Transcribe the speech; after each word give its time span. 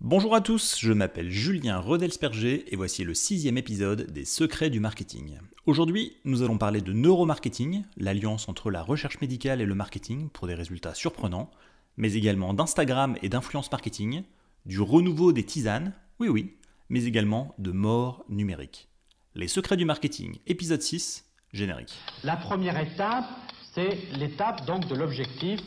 Bonjour 0.00 0.36
à 0.36 0.40
tous, 0.40 0.76
je 0.78 0.92
m'appelle 0.92 1.28
Julien 1.28 1.80
Rodelsperger 1.80 2.72
et 2.72 2.76
voici 2.76 3.02
le 3.02 3.14
sixième 3.14 3.58
épisode 3.58 4.12
des 4.12 4.24
Secrets 4.24 4.70
du 4.70 4.78
marketing. 4.78 5.40
Aujourd'hui, 5.66 6.12
nous 6.24 6.44
allons 6.44 6.56
parler 6.56 6.80
de 6.80 6.92
neuromarketing, 6.92 7.82
l'alliance 7.96 8.48
entre 8.48 8.70
la 8.70 8.80
recherche 8.80 9.20
médicale 9.20 9.60
et 9.60 9.66
le 9.66 9.74
marketing 9.74 10.28
pour 10.30 10.46
des 10.46 10.54
résultats 10.54 10.94
surprenants, 10.94 11.50
mais 11.96 12.12
également 12.12 12.54
d'Instagram 12.54 13.16
et 13.22 13.28
d'influence 13.28 13.72
marketing, 13.72 14.22
du 14.66 14.80
renouveau 14.80 15.32
des 15.32 15.42
tisanes, 15.42 15.92
oui 16.20 16.28
oui, 16.28 16.54
mais 16.90 17.02
également 17.02 17.56
de 17.58 17.72
mort 17.72 18.24
numérique. 18.28 18.88
Les 19.34 19.48
Secrets 19.48 19.76
du 19.76 19.84
marketing, 19.84 20.38
épisode 20.46 20.80
6, 20.80 21.24
générique. 21.52 21.98
La 22.22 22.36
première 22.36 22.78
étape, 22.78 23.26
c'est 23.74 23.98
l'étape 24.16 24.64
donc 24.64 24.86
de 24.86 24.94
l'objectif. 24.94 25.58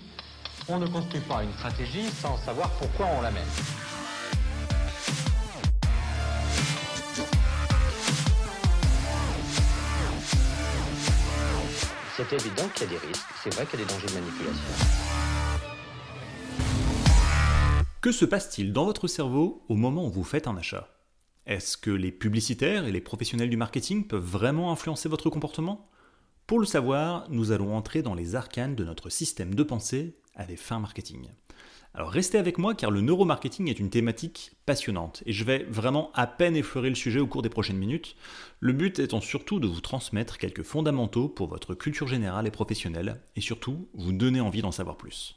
On 0.70 0.80
ne 0.80 0.88
construit 0.88 1.22
pas 1.28 1.44
une 1.44 1.52
stratégie 1.52 2.08
sans 2.22 2.38
savoir 2.38 2.70
pourquoi 2.78 3.08
on 3.18 3.22
la 3.22 3.32
mène. 3.32 3.91
C'est 12.30 12.36
évident 12.36 12.70
qu'il 12.76 12.84
y 12.84 12.86
a 12.86 13.00
des 13.00 13.08
risques, 13.08 13.26
c'est 13.44 13.52
vrai 13.56 13.66
qu'il 13.66 13.80
y 13.80 13.82
a 13.82 13.86
des 13.86 13.94
dangers 13.94 14.06
de 14.06 14.14
manipulation. 14.14 14.68
Que 18.00 18.12
se 18.12 18.26
passe-t-il 18.26 18.74
dans 18.74 18.86
votre 18.86 19.08
cerveau 19.08 19.66
au 19.70 19.76
moment 19.76 20.06
où 20.06 20.12
vous 20.12 20.24
faites 20.24 20.46
un 20.46 20.56
achat? 20.56 20.88
Est-ce 21.48 21.78
que 21.78 21.90
les 21.90 22.12
publicitaires 22.12 22.86
et 22.86 22.92
les 22.92 23.02
professionnels 23.02 23.50
du 23.50 23.58
marketing 23.58 24.06
peuvent 24.08 24.24
vraiment 24.24 24.72
influencer 24.72 25.10
votre 25.10 25.32
comportement? 25.32 25.90
Pour 26.46 26.60
le 26.60 26.68
savoir, 26.68 27.26
nous 27.32 27.52
allons 27.52 27.76
entrer 27.76 28.04
dans 28.04 28.14
les 28.14 28.36
arcanes 28.36 28.76
de 28.76 28.84
notre 28.84 29.10
système 29.10 29.56
de 29.56 29.64
pensée 29.64 30.20
à 30.36 30.46
des 30.46 30.58
fins 30.58 30.80
marketing. 30.80 31.28
Alors 31.94 32.10
restez 32.10 32.38
avec 32.38 32.58
moi 32.58 32.74
car 32.74 32.90
le 32.90 33.02
neuromarketing 33.02 33.70
est 33.70 33.80
une 33.80 33.90
thématique 33.90 34.54
passionnante 34.66 35.24
et 35.26 35.34
je 35.34 35.44
vais 35.44 35.66
vraiment 35.66 36.10
à 36.14 36.26
peine 36.26 36.56
effleurer 36.56 36.88
le 36.88 36.96
sujet 36.96 37.20
au 37.20 37.28
cours 37.28 37.42
des 37.42 37.50
prochaines 37.50 37.78
minutes, 37.78 38.16
le 38.62 38.72
but 38.72 39.00
étant 39.00 39.20
surtout 39.20 39.60
de 39.60 39.68
vous 39.68 39.82
transmettre 39.82 40.38
quelques 40.38 40.64
fondamentaux 40.64 41.28
pour 41.28 41.50
votre 41.50 41.76
culture 41.76 42.08
générale 42.08 42.48
et 42.48 42.52
professionnelle 42.52 43.22
et 43.36 43.42
surtout 43.42 43.90
vous 43.94 44.14
donner 44.14 44.40
envie 44.40 44.62
d'en 44.62 44.72
savoir 44.72 44.96
plus. 44.96 45.36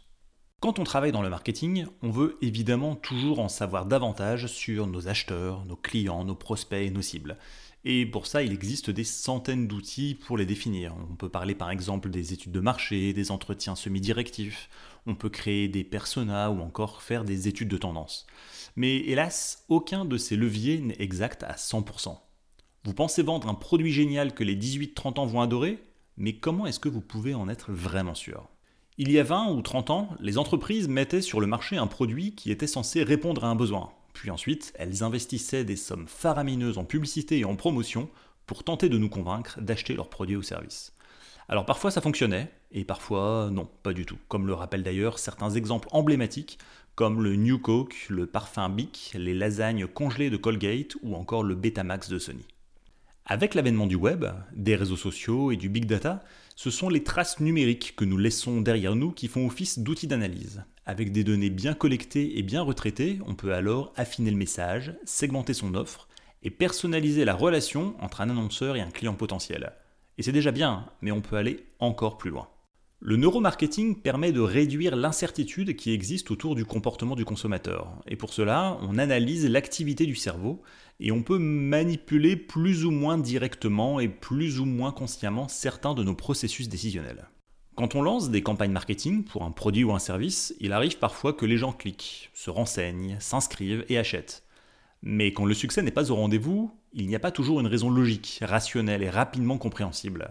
Quand 0.60 0.78
on 0.78 0.84
travaille 0.84 1.12
dans 1.12 1.22
le 1.22 1.28
marketing, 1.28 1.86
on 2.02 2.10
veut 2.10 2.38
évidemment 2.40 2.94
toujours 2.94 3.40
en 3.40 3.48
savoir 3.48 3.84
davantage 3.84 4.46
sur 4.46 4.86
nos 4.86 5.08
acheteurs, 5.08 5.66
nos 5.66 5.76
clients, 5.76 6.24
nos 6.24 6.36
prospects 6.36 6.86
et 6.86 6.90
nos 6.90 7.02
cibles. 7.02 7.36
Et 7.84 8.06
pour 8.06 8.26
ça, 8.26 8.42
il 8.42 8.52
existe 8.52 8.88
des 8.88 9.04
centaines 9.04 9.68
d'outils 9.68 10.14
pour 10.14 10.38
les 10.38 10.46
définir. 10.46 10.94
On 11.10 11.16
peut 11.16 11.28
parler 11.28 11.54
par 11.54 11.70
exemple 11.70 12.08
des 12.08 12.32
études 12.32 12.52
de 12.52 12.60
marché, 12.60 13.12
des 13.12 13.30
entretiens 13.30 13.76
semi-directifs, 13.76 14.70
on 15.06 15.14
peut 15.14 15.28
créer 15.28 15.68
des 15.68 15.84
personas 15.84 16.50
ou 16.50 16.60
encore 16.60 17.02
faire 17.02 17.24
des 17.24 17.48
études 17.48 17.68
de 17.68 17.76
tendance. 17.76 18.26
Mais 18.76 18.96
hélas, 18.96 19.64
aucun 19.68 20.04
de 20.04 20.16
ces 20.16 20.36
leviers 20.36 20.78
n'est 20.78 20.96
exact 20.98 21.42
à 21.42 21.54
100%. 21.54 22.16
Vous 22.84 22.94
pensez 22.94 23.22
vendre 23.22 23.48
un 23.48 23.54
produit 23.54 23.92
génial 23.92 24.34
que 24.34 24.44
les 24.44 24.56
18-30 24.56 25.20
ans 25.20 25.26
vont 25.26 25.40
adorer, 25.40 25.82
mais 26.16 26.36
comment 26.36 26.66
est-ce 26.66 26.80
que 26.80 26.88
vous 26.88 27.00
pouvez 27.00 27.34
en 27.34 27.48
être 27.48 27.72
vraiment 27.72 28.14
sûr? 28.14 28.48
Il 28.98 29.10
y 29.10 29.18
a 29.18 29.24
20 29.24 29.52
ou 29.52 29.62
30 29.62 29.90
ans, 29.90 30.08
les 30.20 30.38
entreprises 30.38 30.88
mettaient 30.88 31.20
sur 31.20 31.40
le 31.40 31.46
marché 31.46 31.76
un 31.76 31.86
produit 31.86 32.34
qui 32.34 32.50
était 32.50 32.66
censé 32.66 33.02
répondre 33.02 33.44
à 33.44 33.48
un 33.48 33.56
besoin. 33.56 33.90
Puis 34.12 34.30
ensuite, 34.30 34.72
elles 34.76 35.02
investissaient 35.02 35.64
des 35.64 35.76
sommes 35.76 36.06
faramineuses 36.06 36.78
en 36.78 36.84
publicité 36.84 37.38
et 37.38 37.44
en 37.44 37.56
promotion 37.56 38.08
pour 38.46 38.62
tenter 38.62 38.88
de 38.88 38.98
nous 38.98 39.08
convaincre 39.08 39.60
d'acheter 39.60 39.94
leurs 39.94 40.10
produits 40.10 40.36
ou 40.36 40.42
services. 40.42 40.93
Alors 41.48 41.66
parfois 41.66 41.90
ça 41.90 42.00
fonctionnait, 42.00 42.50
et 42.72 42.84
parfois 42.84 43.50
non, 43.52 43.68
pas 43.82 43.92
du 43.92 44.06
tout, 44.06 44.18
comme 44.28 44.46
le 44.46 44.54
rappellent 44.54 44.82
d'ailleurs 44.82 45.18
certains 45.18 45.50
exemples 45.50 45.88
emblématiques, 45.92 46.58
comme 46.94 47.22
le 47.22 47.36
New 47.36 47.58
Coke, 47.58 48.06
le 48.08 48.26
parfum 48.26 48.68
Bic, 48.68 49.12
les 49.14 49.34
lasagnes 49.34 49.86
congelées 49.86 50.30
de 50.30 50.36
Colgate 50.36 50.96
ou 51.02 51.14
encore 51.16 51.42
le 51.42 51.54
Betamax 51.54 52.08
de 52.08 52.18
Sony. 52.18 52.46
Avec 53.26 53.54
l'avènement 53.54 53.86
du 53.86 53.96
web, 53.96 54.26
des 54.54 54.76
réseaux 54.76 54.96
sociaux 54.96 55.50
et 55.50 55.56
du 55.56 55.68
big 55.68 55.86
data, 55.86 56.22
ce 56.56 56.70
sont 56.70 56.88
les 56.88 57.02
traces 57.02 57.40
numériques 57.40 57.94
que 57.96 58.04
nous 58.04 58.18
laissons 58.18 58.60
derrière 58.60 58.94
nous 58.94 59.12
qui 59.12 59.28
font 59.28 59.46
office 59.46 59.78
d'outils 59.78 60.06
d'analyse. 60.06 60.62
Avec 60.86 61.10
des 61.10 61.24
données 61.24 61.50
bien 61.50 61.74
collectées 61.74 62.38
et 62.38 62.42
bien 62.42 62.60
retraitées, 62.62 63.18
on 63.26 63.34
peut 63.34 63.54
alors 63.54 63.92
affiner 63.96 64.30
le 64.30 64.36
message, 64.36 64.94
segmenter 65.06 65.54
son 65.54 65.74
offre 65.74 66.06
et 66.42 66.50
personnaliser 66.50 67.24
la 67.24 67.34
relation 67.34 67.96
entre 68.00 68.20
un 68.20 68.28
annonceur 68.28 68.76
et 68.76 68.82
un 68.82 68.90
client 68.90 69.14
potentiel. 69.14 69.72
Et 70.18 70.22
c'est 70.22 70.32
déjà 70.32 70.50
bien, 70.50 70.86
mais 71.02 71.12
on 71.12 71.20
peut 71.20 71.36
aller 71.36 71.64
encore 71.78 72.18
plus 72.18 72.30
loin. 72.30 72.48
Le 73.00 73.16
neuromarketing 73.16 74.00
permet 74.00 74.32
de 74.32 74.40
réduire 74.40 74.96
l'incertitude 74.96 75.76
qui 75.76 75.92
existe 75.92 76.30
autour 76.30 76.54
du 76.54 76.64
comportement 76.64 77.16
du 77.16 77.26
consommateur. 77.26 78.00
Et 78.08 78.16
pour 78.16 78.32
cela, 78.32 78.78
on 78.80 78.96
analyse 78.96 79.46
l'activité 79.46 80.06
du 80.06 80.14
cerveau 80.14 80.62
et 81.00 81.12
on 81.12 81.22
peut 81.22 81.38
manipuler 81.38 82.34
plus 82.34 82.86
ou 82.86 82.90
moins 82.90 83.18
directement 83.18 84.00
et 84.00 84.08
plus 84.08 84.58
ou 84.58 84.64
moins 84.64 84.90
consciemment 84.90 85.48
certains 85.48 85.92
de 85.92 86.02
nos 86.02 86.14
processus 86.14 86.68
décisionnels. 86.68 87.28
Quand 87.74 87.94
on 87.96 88.02
lance 88.02 88.30
des 88.30 88.42
campagnes 88.42 88.70
marketing 88.70 89.24
pour 89.24 89.42
un 89.42 89.50
produit 89.50 89.84
ou 89.84 89.92
un 89.92 89.98
service, 89.98 90.54
il 90.60 90.72
arrive 90.72 90.98
parfois 90.98 91.32
que 91.32 91.44
les 91.44 91.58
gens 91.58 91.72
cliquent, 91.72 92.30
se 92.32 92.48
renseignent, 92.48 93.16
s'inscrivent 93.18 93.84
et 93.88 93.98
achètent. 93.98 94.44
Mais 95.02 95.34
quand 95.34 95.44
le 95.44 95.52
succès 95.52 95.82
n'est 95.82 95.90
pas 95.90 96.10
au 96.10 96.14
rendez-vous, 96.14 96.70
il 96.94 97.08
n'y 97.08 97.16
a 97.16 97.20
pas 97.20 97.32
toujours 97.32 97.60
une 97.60 97.66
raison 97.66 97.90
logique, 97.90 98.38
rationnelle 98.40 99.02
et 99.02 99.10
rapidement 99.10 99.58
compréhensible. 99.58 100.30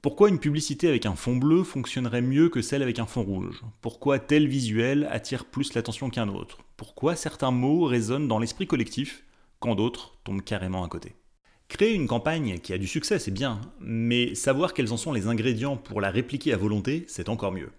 Pourquoi 0.00 0.30
une 0.30 0.38
publicité 0.38 0.88
avec 0.88 1.04
un 1.04 1.14
fond 1.14 1.36
bleu 1.36 1.62
fonctionnerait 1.62 2.22
mieux 2.22 2.48
que 2.48 2.62
celle 2.62 2.82
avec 2.82 2.98
un 2.98 3.04
fond 3.04 3.22
rouge? 3.22 3.62
Pourquoi 3.82 4.18
tel 4.18 4.48
visuel 4.48 5.06
attire 5.10 5.44
plus 5.44 5.74
l'attention 5.74 6.08
qu'un 6.08 6.28
autre? 6.28 6.58
Pourquoi 6.78 7.16
certains 7.16 7.50
mots 7.50 7.84
résonnent 7.84 8.28
dans 8.28 8.38
l'esprit 8.38 8.66
collectif 8.66 9.24
quand 9.58 9.74
d'autres 9.74 10.14
tombent 10.24 10.42
carrément 10.42 10.84
à 10.84 10.88
côté? 10.88 11.12
Créer 11.68 11.92
une 11.92 12.08
campagne 12.08 12.58
qui 12.60 12.72
a 12.72 12.78
du 12.78 12.86
succès, 12.86 13.18
c'est 13.18 13.30
bien, 13.30 13.60
mais 13.78 14.34
savoir 14.34 14.72
quels 14.72 14.94
en 14.94 14.96
sont 14.96 15.12
les 15.12 15.26
ingrédients 15.26 15.76
pour 15.76 16.00
la 16.00 16.10
répliquer 16.10 16.54
à 16.54 16.56
volonté, 16.56 17.04
c'est 17.06 17.28
encore 17.28 17.52
mieux. 17.52 17.70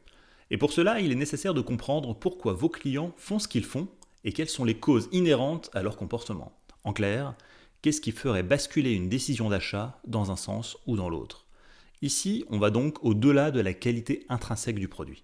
Et 0.51 0.57
pour 0.57 0.73
cela, 0.73 0.99
il 0.99 1.11
est 1.11 1.15
nécessaire 1.15 1.55
de 1.55 1.61
comprendre 1.61 2.13
pourquoi 2.13 2.53
vos 2.53 2.69
clients 2.69 3.13
font 3.17 3.39
ce 3.39 3.47
qu'ils 3.47 3.65
font 3.65 3.87
et 4.23 4.31
quelles 4.31 4.47
sont 4.47 4.63
les 4.63 4.77
causes 4.77 5.09
inhérentes 5.11 5.71
à 5.73 5.81
leur 5.81 5.97
comportement. 5.97 6.51
En 6.83 6.93
clair, 6.93 7.33
qu'est-ce 7.81 8.01
qui 8.01 8.11
ferait 8.11 8.43
basculer 8.43 8.93
une 8.93 9.09
décision 9.09 9.49
d'achat 9.49 9.99
dans 10.07 10.31
un 10.31 10.35
sens 10.35 10.77
ou 10.87 10.95
dans 10.95 11.09
l'autre 11.09 11.45
Ici, 12.01 12.45
on 12.49 12.59
va 12.59 12.71
donc 12.71 13.03
au-delà 13.03 13.51
de 13.51 13.59
la 13.59 13.73
qualité 13.73 14.25
intrinsèque 14.29 14.79
du 14.79 14.87
produit. 14.87 15.23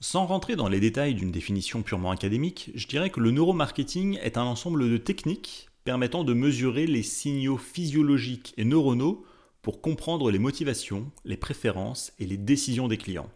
Sans 0.00 0.26
rentrer 0.26 0.56
dans 0.56 0.68
les 0.68 0.80
détails 0.80 1.14
d'une 1.14 1.32
définition 1.32 1.82
purement 1.82 2.12
académique, 2.12 2.70
je 2.74 2.86
dirais 2.86 3.10
que 3.10 3.20
le 3.20 3.32
neuromarketing 3.32 4.18
est 4.22 4.36
un 4.36 4.44
ensemble 4.44 4.88
de 4.88 4.96
techniques 4.96 5.68
permettant 5.84 6.22
de 6.22 6.34
mesurer 6.34 6.86
les 6.86 7.02
signaux 7.02 7.56
physiologiques 7.56 8.54
et 8.56 8.64
neuronaux 8.64 9.24
pour 9.62 9.80
comprendre 9.80 10.30
les 10.30 10.38
motivations, 10.38 11.10
les 11.24 11.36
préférences 11.36 12.12
et 12.18 12.26
les 12.26 12.36
décisions 12.36 12.88
des 12.88 12.96
clients. 12.96 13.28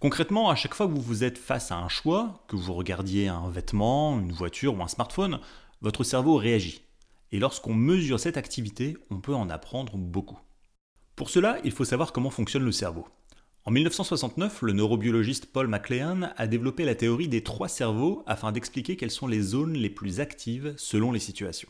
Concrètement, 0.00 0.50
à 0.50 0.56
chaque 0.56 0.74
fois 0.74 0.86
que 0.86 0.92
vous 0.92 1.00
vous 1.00 1.22
êtes 1.22 1.38
face 1.38 1.70
à 1.70 1.76
un 1.76 1.88
choix, 1.88 2.44
que 2.48 2.56
vous 2.56 2.72
regardiez 2.72 3.28
un 3.28 3.48
vêtement, 3.50 4.18
une 4.18 4.32
voiture 4.32 4.76
ou 4.76 4.82
un 4.82 4.88
smartphone, 4.88 5.38
votre 5.80 6.02
cerveau 6.02 6.36
réagit. 6.36 6.82
Et 7.32 7.38
lorsqu'on 7.38 7.74
mesure 7.74 8.20
cette 8.20 8.36
activité, 8.36 8.96
on 9.10 9.20
peut 9.20 9.34
en 9.34 9.50
apprendre 9.50 9.96
beaucoup. 9.96 10.38
Pour 11.16 11.30
cela, 11.30 11.58
il 11.64 11.72
faut 11.72 11.84
savoir 11.84 12.12
comment 12.12 12.30
fonctionne 12.30 12.64
le 12.64 12.72
cerveau. 12.72 13.06
En 13.64 13.70
1969, 13.70 14.62
le 14.62 14.72
neurobiologiste 14.72 15.46
Paul 15.46 15.68
MacLean 15.68 16.30
a 16.36 16.46
développé 16.46 16.84
la 16.84 16.94
théorie 16.94 17.28
des 17.28 17.42
trois 17.42 17.68
cerveaux 17.68 18.22
afin 18.26 18.52
d'expliquer 18.52 18.96
quelles 18.96 19.10
sont 19.10 19.28
les 19.28 19.40
zones 19.40 19.74
les 19.74 19.90
plus 19.90 20.20
actives 20.20 20.74
selon 20.76 21.12
les 21.12 21.20
situations. 21.20 21.68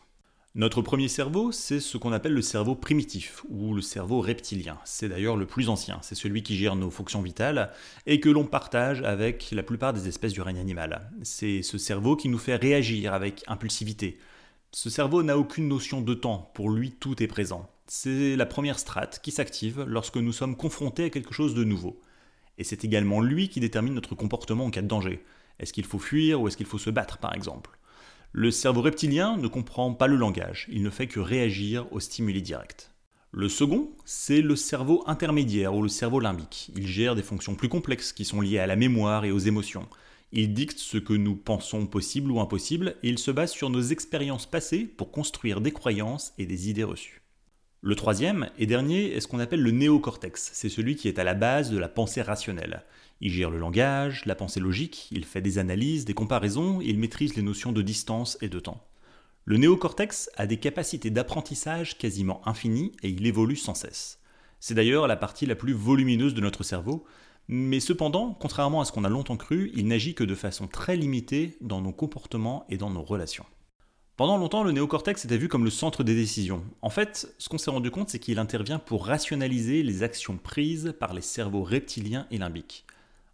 Notre 0.55 0.83
premier 0.83 1.09
cerveau, 1.09 1.51
c'est 1.51 1.81
ce 1.81 1.97
qu'on 1.97 2.13
appelle 2.13 2.35
le 2.35 2.43
cerveau 2.43 2.75
primitif, 2.75 3.43
ou 3.49 3.73
le 3.73 3.81
cerveau 3.81 4.21
reptilien. 4.21 4.79
C'est 4.85 5.09
d'ailleurs 5.09 5.37
le 5.37 5.47
plus 5.47 5.71
ancien, 5.71 5.99
c'est 6.03 6.15
celui 6.15 6.43
qui 6.43 6.57
gère 6.57 6.77
nos 6.77 6.91
fonctions 6.91 7.23
vitales 7.23 7.71
et 8.07 8.21
que 8.21 8.29
l'on 8.29 8.45
partage 8.45 9.03
avec 9.03 9.51
la 9.53 9.63
plupart 9.63 9.95
des 9.95 10.09
espèces 10.09 10.35
du 10.35 10.43
règne 10.43 10.59
animal. 10.59 11.11
C'est 11.23 11.63
ce 11.63 11.79
cerveau 11.79 12.17
qui 12.17 12.29
nous 12.29 12.39
fait 12.39 12.57
réagir 12.57 13.15
avec 13.15 13.45
impulsivité. 13.47 14.19
Ce 14.75 14.91
cerveau 14.91 15.23
n'a 15.23 15.39
aucune 15.39 15.69
notion 15.69 16.01
de 16.01 16.15
temps, 16.15 16.51
pour 16.55 16.71
lui 16.71 16.93
tout 16.93 17.23
est 17.23 17.29
présent 17.29 17.69
c'est 17.95 18.37
la 18.37 18.47
première 18.47 18.79
strate 18.79 19.21
qui 19.23 19.33
s'active 19.33 19.85
lorsque 19.87 20.17
nous 20.17 20.33
sommes 20.33 20.57
confrontés 20.57 21.05
à 21.05 21.11
quelque 21.11 21.35
chose 21.35 21.55
de 21.55 21.63
nouveau. 21.63 22.01
Et 22.57 22.65
c'est 22.65 22.85
également 22.85 23.21
lui 23.21 23.51
qui 23.51 23.61
détermine 23.61 23.93
notre 23.93 24.15
comportement 24.15 24.65
en 24.65 24.71
cas 24.71 24.81
de 24.81 24.87
danger. 24.87 25.23
Est-ce 25.59 25.75
qu'il 25.75 25.85
faut 25.85 25.99
fuir 25.99 26.41
ou 26.41 26.49
est-ce 26.49 26.57
qu'il 26.57 26.65
faut 26.65 26.79
se 26.79 26.89
battre, 26.89 27.19
par 27.19 27.35
exemple? 27.35 27.79
Le 28.33 28.51
cerveau 28.51 28.81
reptilien 28.81 29.37
ne 29.37 29.47
comprend 29.47 29.93
pas 29.93 30.07
le 30.07 30.17
langage, 30.17 30.67
il 30.71 30.83
ne 30.83 30.89
fait 30.89 31.07
que 31.07 31.21
réagir 31.21 31.87
aux 31.93 32.01
stimuli 32.01 32.41
directs. 32.41 32.89
Le 33.31 33.51
second, 33.51 33.91
c'est 34.07 34.41
le 34.41 34.57
cerveau 34.57 35.05
intermédiaire 35.07 35.75
ou 35.75 35.83
le 35.83 35.91
cerveau 35.91 36.19
limbique. 36.19 36.71
Il 36.75 36.87
gère 36.87 37.15
des 37.15 37.23
fonctions 37.23 37.57
plus 37.57 37.69
complexes 37.69 38.15
qui 38.15 38.25
sont 38.25 38.41
liées 38.41 38.59
à 38.59 38.67
la 38.67 38.77
mémoire 38.77 39.27
et 39.27 39.33
aux 39.33 39.39
émotions. 39.39 39.87
Il 40.35 40.55
dicte 40.55 40.79
ce 40.79 40.97
que 40.97 41.13
nous 41.13 41.37
pensons 41.37 41.87
possible 41.87 42.31
ou 42.31 42.41
impossible 42.41 42.97
et 43.03 43.11
il 43.11 43.19
se 43.19 43.31
base 43.31 43.53
sur 43.53 43.69
nos 43.69 43.83
expériences 43.83 44.47
passées 44.47 44.85
pour 44.85 45.11
construire 45.11 45.61
des 45.61 45.73
croyances 45.73 46.33
et 46.39 46.47
des 46.47 46.71
idées 46.71 46.85
reçues. 46.85 47.21
Le 47.83 47.95
troisième 47.97 48.49
et 48.59 48.65
dernier 48.65 49.13
est 49.13 49.21
ce 49.21 49.29
qu'on 49.29 49.41
appelle 49.41 49.61
le 49.61 49.73
néocortex. 49.73 50.53
C'est 50.55 50.71
celui 50.71 50.97
qui 50.97 51.09
est 51.09 51.19
à 51.19 51.25
la 51.25 51.35
base 51.35 51.71
de 51.71 51.77
la 51.77 51.89
pensée 51.89 52.23
rationnelle. 52.23 52.85
Il 53.21 53.31
gère 53.31 53.51
le 53.51 53.59
langage, 53.59 54.25
la 54.25 54.35
pensée 54.35 54.61
logique, 54.61 55.09
il 55.11 55.27
fait 55.27 55.43
des 55.43 55.59
analyses, 55.59 56.07
des 56.07 56.15
comparaisons, 56.15 56.81
il 56.81 56.99
maîtrise 56.99 57.37
les 57.37 57.43
notions 57.43 57.73
de 57.73 57.83
distance 57.83 58.39
et 58.41 58.49
de 58.49 58.59
temps. 58.59 58.87
Le 59.45 59.59
néocortex 59.59 60.31
a 60.37 60.47
des 60.47 60.57
capacités 60.57 61.11
d'apprentissage 61.11 61.99
quasiment 61.99 62.41
infinies 62.49 62.93
et 63.03 63.11
il 63.11 63.27
évolue 63.27 63.57
sans 63.57 63.75
cesse. 63.75 64.19
C'est 64.61 64.75
d'ailleurs 64.75 65.09
la 65.09 65.17
partie 65.17 65.45
la 65.45 65.57
plus 65.57 65.73
volumineuse 65.73 66.35
de 66.35 66.41
notre 66.41 66.63
cerveau, 66.63 67.05
mais 67.49 67.81
cependant, 67.81 68.37
contrairement 68.39 68.81
à 68.81 68.85
ce 68.85 68.93
qu'on 68.93 69.05
a 69.05 69.09
longtemps 69.09 69.37
cru, 69.37 69.71
il 69.75 69.87
n'agit 69.87 70.15
que 70.15 70.25
de 70.25 70.35
façon 70.35 70.67
très 70.67 70.97
limitée 70.97 71.57
dans 71.61 71.81
nos 71.81 71.93
comportements 71.93 72.65
et 72.69 72.77
dans 72.77 72.91
nos 72.91 73.03
relations. 73.03 73.47
Pendant 74.17 74.37
longtemps, 74.37 74.63
le 74.63 74.73
néocortex 74.73 75.25
était 75.25 75.39
vu 75.39 75.49
comme 75.49 75.65
le 75.65 75.71
centre 75.71 76.05
des 76.05 76.15
décisions. 76.15 76.65
En 76.83 76.91
fait, 76.91 77.35
ce 77.39 77.49
qu'on 77.49 77.59
s'est 77.59 77.71
rendu 77.71 77.91
compte, 77.91 78.11
c'est 78.11 78.19
qu'il 78.19 78.39
intervient 78.39 78.79
pour 78.79 79.07
rationaliser 79.07 79.83
les 79.83 80.03
actions 80.03 80.37
prises 80.37 80.95
par 81.01 81.15
les 81.15 81.23
cerveaux 81.23 81.63
reptiliens 81.63 82.27
et 82.31 82.39
limbiques. 82.39 82.85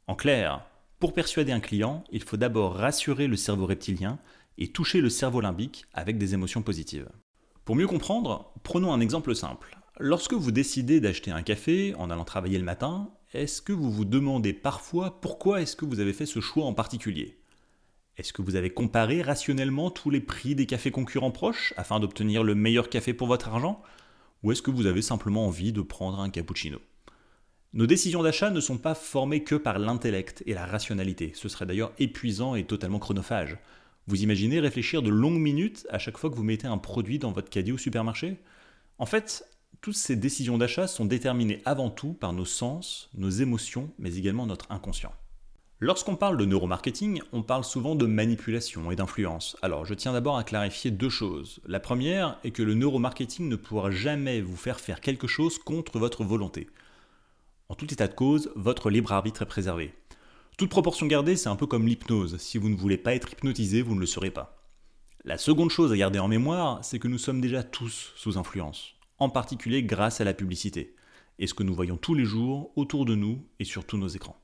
En 0.06 0.14
clair, 0.14 0.64
pour 1.00 1.12
persuader 1.12 1.52
un 1.52 1.60
client, 1.60 2.04
il 2.10 2.22
faut 2.22 2.36
d'abord 2.36 2.74
rassurer 2.74 3.26
le 3.26 3.36
cerveau 3.36 3.66
reptilien 3.66 4.18
et 4.56 4.68
toucher 4.68 5.00
le 5.00 5.10
cerveau 5.10 5.40
limbique 5.40 5.84
avec 5.94 6.16
des 6.16 6.34
émotions 6.34 6.62
positives. 6.62 7.08
Pour 7.64 7.76
mieux 7.76 7.86
comprendre, 7.86 8.52
prenons 8.62 8.92
un 8.92 9.00
exemple 9.00 9.34
simple. 9.34 9.76
Lorsque 10.00 10.32
vous 10.32 10.52
décidez 10.52 11.00
d'acheter 11.00 11.30
un 11.30 11.42
café 11.42 11.94
en 11.96 12.08
allant 12.08 12.24
travailler 12.24 12.58
le 12.58 12.64
matin, 12.64 13.10
est-ce 13.34 13.60
que 13.60 13.72
vous 13.72 13.90
vous 13.90 14.04
demandez 14.04 14.52
parfois 14.52 15.20
pourquoi 15.20 15.60
est-ce 15.60 15.76
que 15.76 15.84
vous 15.84 16.00
avez 16.00 16.12
fait 16.12 16.26
ce 16.26 16.40
choix 16.40 16.64
en 16.64 16.72
particulier? 16.72 17.38
Est-ce 18.16 18.32
que 18.32 18.42
vous 18.42 18.56
avez 18.56 18.70
comparé 18.70 19.22
rationnellement 19.22 19.90
tous 19.90 20.10
les 20.10 20.20
prix 20.20 20.54
des 20.54 20.66
cafés 20.66 20.90
concurrents 20.90 21.30
proches 21.30 21.72
afin 21.76 22.00
d'obtenir 22.00 22.42
le 22.42 22.54
meilleur 22.54 22.88
café 22.88 23.12
pour 23.12 23.28
votre 23.28 23.48
argent? 23.48 23.82
Ou 24.42 24.52
est-ce 24.52 24.62
que 24.62 24.70
vous 24.70 24.86
avez 24.86 25.02
simplement 25.02 25.46
envie 25.46 25.72
de 25.72 25.82
prendre 25.82 26.20
un 26.20 26.30
cappuccino? 26.30 26.78
Nos 27.74 27.86
décisions 27.86 28.22
d'achat 28.22 28.50
ne 28.50 28.60
sont 28.60 28.78
pas 28.78 28.94
formées 28.94 29.44
que 29.44 29.54
par 29.54 29.78
l'intellect 29.78 30.42
et 30.46 30.54
la 30.54 30.64
rationalité. 30.64 31.32
Ce 31.34 31.50
serait 31.50 31.66
d'ailleurs 31.66 31.92
épuisant 31.98 32.54
et 32.54 32.64
totalement 32.64 32.98
chronophage. 32.98 33.58
Vous 34.06 34.22
imaginez 34.22 34.58
réfléchir 34.58 35.02
de 35.02 35.10
longues 35.10 35.38
minutes 35.38 35.86
à 35.90 35.98
chaque 35.98 36.16
fois 36.16 36.30
que 36.30 36.34
vous 36.34 36.42
mettez 36.42 36.66
un 36.66 36.78
produit 36.78 37.18
dans 37.18 37.30
votre 37.30 37.50
caddie 37.50 37.72
au 37.72 37.78
supermarché? 37.78 38.38
En 38.96 39.04
fait, 39.04 39.44
toutes 39.80 39.96
ces 39.96 40.16
décisions 40.16 40.58
d'achat 40.58 40.88
sont 40.88 41.04
déterminées 41.04 41.62
avant 41.64 41.88
tout 41.88 42.12
par 42.12 42.32
nos 42.32 42.44
sens, 42.44 43.10
nos 43.14 43.30
émotions, 43.30 43.90
mais 43.98 44.16
également 44.16 44.46
notre 44.46 44.70
inconscient. 44.70 45.12
Lorsqu'on 45.80 46.16
parle 46.16 46.36
de 46.36 46.44
neuromarketing, 46.44 47.22
on 47.32 47.44
parle 47.44 47.62
souvent 47.62 47.94
de 47.94 48.04
manipulation 48.04 48.90
et 48.90 48.96
d'influence. 48.96 49.56
Alors 49.62 49.84
je 49.84 49.94
tiens 49.94 50.12
d'abord 50.12 50.36
à 50.36 50.42
clarifier 50.42 50.90
deux 50.90 51.08
choses. 51.08 51.60
La 51.64 51.78
première 51.78 52.36
est 52.42 52.50
que 52.50 52.64
le 52.64 52.74
neuromarketing 52.74 53.48
ne 53.48 53.54
pourra 53.54 53.92
jamais 53.92 54.40
vous 54.40 54.56
faire 54.56 54.80
faire 54.80 55.00
quelque 55.00 55.28
chose 55.28 55.58
contre 55.58 56.00
votre 56.00 56.24
volonté. 56.24 56.66
En 57.68 57.76
tout 57.76 57.92
état 57.92 58.08
de 58.08 58.14
cause, 58.14 58.50
votre 58.56 58.90
libre 58.90 59.12
arbitre 59.12 59.42
est 59.42 59.46
préservé. 59.46 59.94
Toute 60.56 60.70
proportion 60.70 61.06
gardée, 61.06 61.36
c'est 61.36 61.48
un 61.48 61.54
peu 61.54 61.66
comme 61.66 61.86
l'hypnose. 61.86 62.38
Si 62.38 62.58
vous 62.58 62.68
ne 62.68 62.76
voulez 62.76 62.98
pas 62.98 63.14
être 63.14 63.32
hypnotisé, 63.32 63.82
vous 63.82 63.94
ne 63.94 64.00
le 64.00 64.06
serez 64.06 64.32
pas. 64.32 64.58
La 65.24 65.38
seconde 65.38 65.70
chose 65.70 65.92
à 65.92 65.96
garder 65.96 66.18
en 66.18 66.26
mémoire, 66.26 66.84
c'est 66.84 66.98
que 66.98 67.06
nous 67.06 67.18
sommes 67.18 67.40
déjà 67.40 67.62
tous 67.62 68.12
sous 68.16 68.36
influence 68.36 68.97
en 69.18 69.28
particulier 69.28 69.82
grâce 69.82 70.20
à 70.20 70.24
la 70.24 70.34
publicité, 70.34 70.94
et 71.38 71.46
ce 71.46 71.54
que 71.54 71.62
nous 71.62 71.74
voyons 71.74 71.96
tous 71.96 72.14
les 72.14 72.24
jours 72.24 72.72
autour 72.76 73.04
de 73.04 73.14
nous 73.14 73.44
et 73.58 73.64
sur 73.64 73.84
tous 73.84 73.96
nos 73.96 74.08
écrans. 74.08 74.36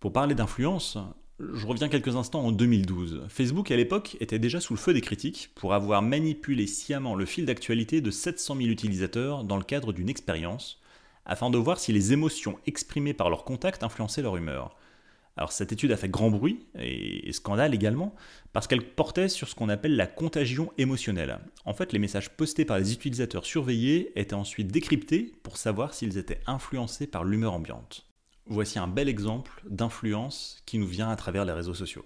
Pour 0.00 0.12
parler 0.12 0.34
d'influence, 0.34 0.98
je 1.40 1.66
reviens 1.66 1.88
quelques 1.88 2.16
instants 2.16 2.44
en 2.44 2.52
2012. 2.52 3.26
Facebook 3.28 3.70
à 3.70 3.76
l'époque 3.76 4.16
était 4.20 4.38
déjà 4.38 4.60
sous 4.60 4.74
le 4.74 4.78
feu 4.78 4.94
des 4.94 5.00
critiques 5.00 5.50
pour 5.54 5.74
avoir 5.74 6.02
manipulé 6.02 6.66
sciemment 6.66 7.14
le 7.14 7.26
fil 7.26 7.46
d'actualité 7.46 8.00
de 8.00 8.10
700 8.10 8.56
000 8.56 8.68
utilisateurs 8.68 9.44
dans 9.44 9.56
le 9.56 9.64
cadre 9.64 9.92
d'une 9.92 10.08
expérience, 10.08 10.80
afin 11.26 11.50
de 11.50 11.58
voir 11.58 11.78
si 11.78 11.92
les 11.92 12.12
émotions 12.12 12.58
exprimées 12.66 13.14
par 13.14 13.30
leurs 13.30 13.44
contacts 13.44 13.82
influençaient 13.82 14.22
leur 14.22 14.36
humeur. 14.36 14.76
Alors 15.36 15.52
cette 15.52 15.72
étude 15.72 15.90
a 15.90 15.96
fait 15.96 16.08
grand 16.08 16.30
bruit 16.30 16.66
et 16.78 17.32
scandale 17.32 17.74
également 17.74 18.14
parce 18.52 18.68
qu'elle 18.68 18.86
portait 18.86 19.28
sur 19.28 19.48
ce 19.48 19.54
qu'on 19.54 19.68
appelle 19.68 19.96
la 19.96 20.06
contagion 20.06 20.72
émotionnelle. 20.78 21.40
En 21.64 21.74
fait, 21.74 21.92
les 21.92 21.98
messages 21.98 22.30
postés 22.30 22.64
par 22.64 22.78
les 22.78 22.92
utilisateurs 22.92 23.44
surveillés 23.44 24.12
étaient 24.18 24.34
ensuite 24.34 24.68
décryptés 24.68 25.32
pour 25.42 25.56
savoir 25.56 25.92
s'ils 25.92 26.18
étaient 26.18 26.40
influencés 26.46 27.08
par 27.08 27.24
l'humeur 27.24 27.52
ambiante. 27.52 28.06
Voici 28.46 28.78
un 28.78 28.86
bel 28.86 29.08
exemple 29.08 29.62
d'influence 29.68 30.62
qui 30.66 30.78
nous 30.78 30.86
vient 30.86 31.08
à 31.08 31.16
travers 31.16 31.44
les 31.44 31.52
réseaux 31.52 31.74
sociaux. 31.74 32.04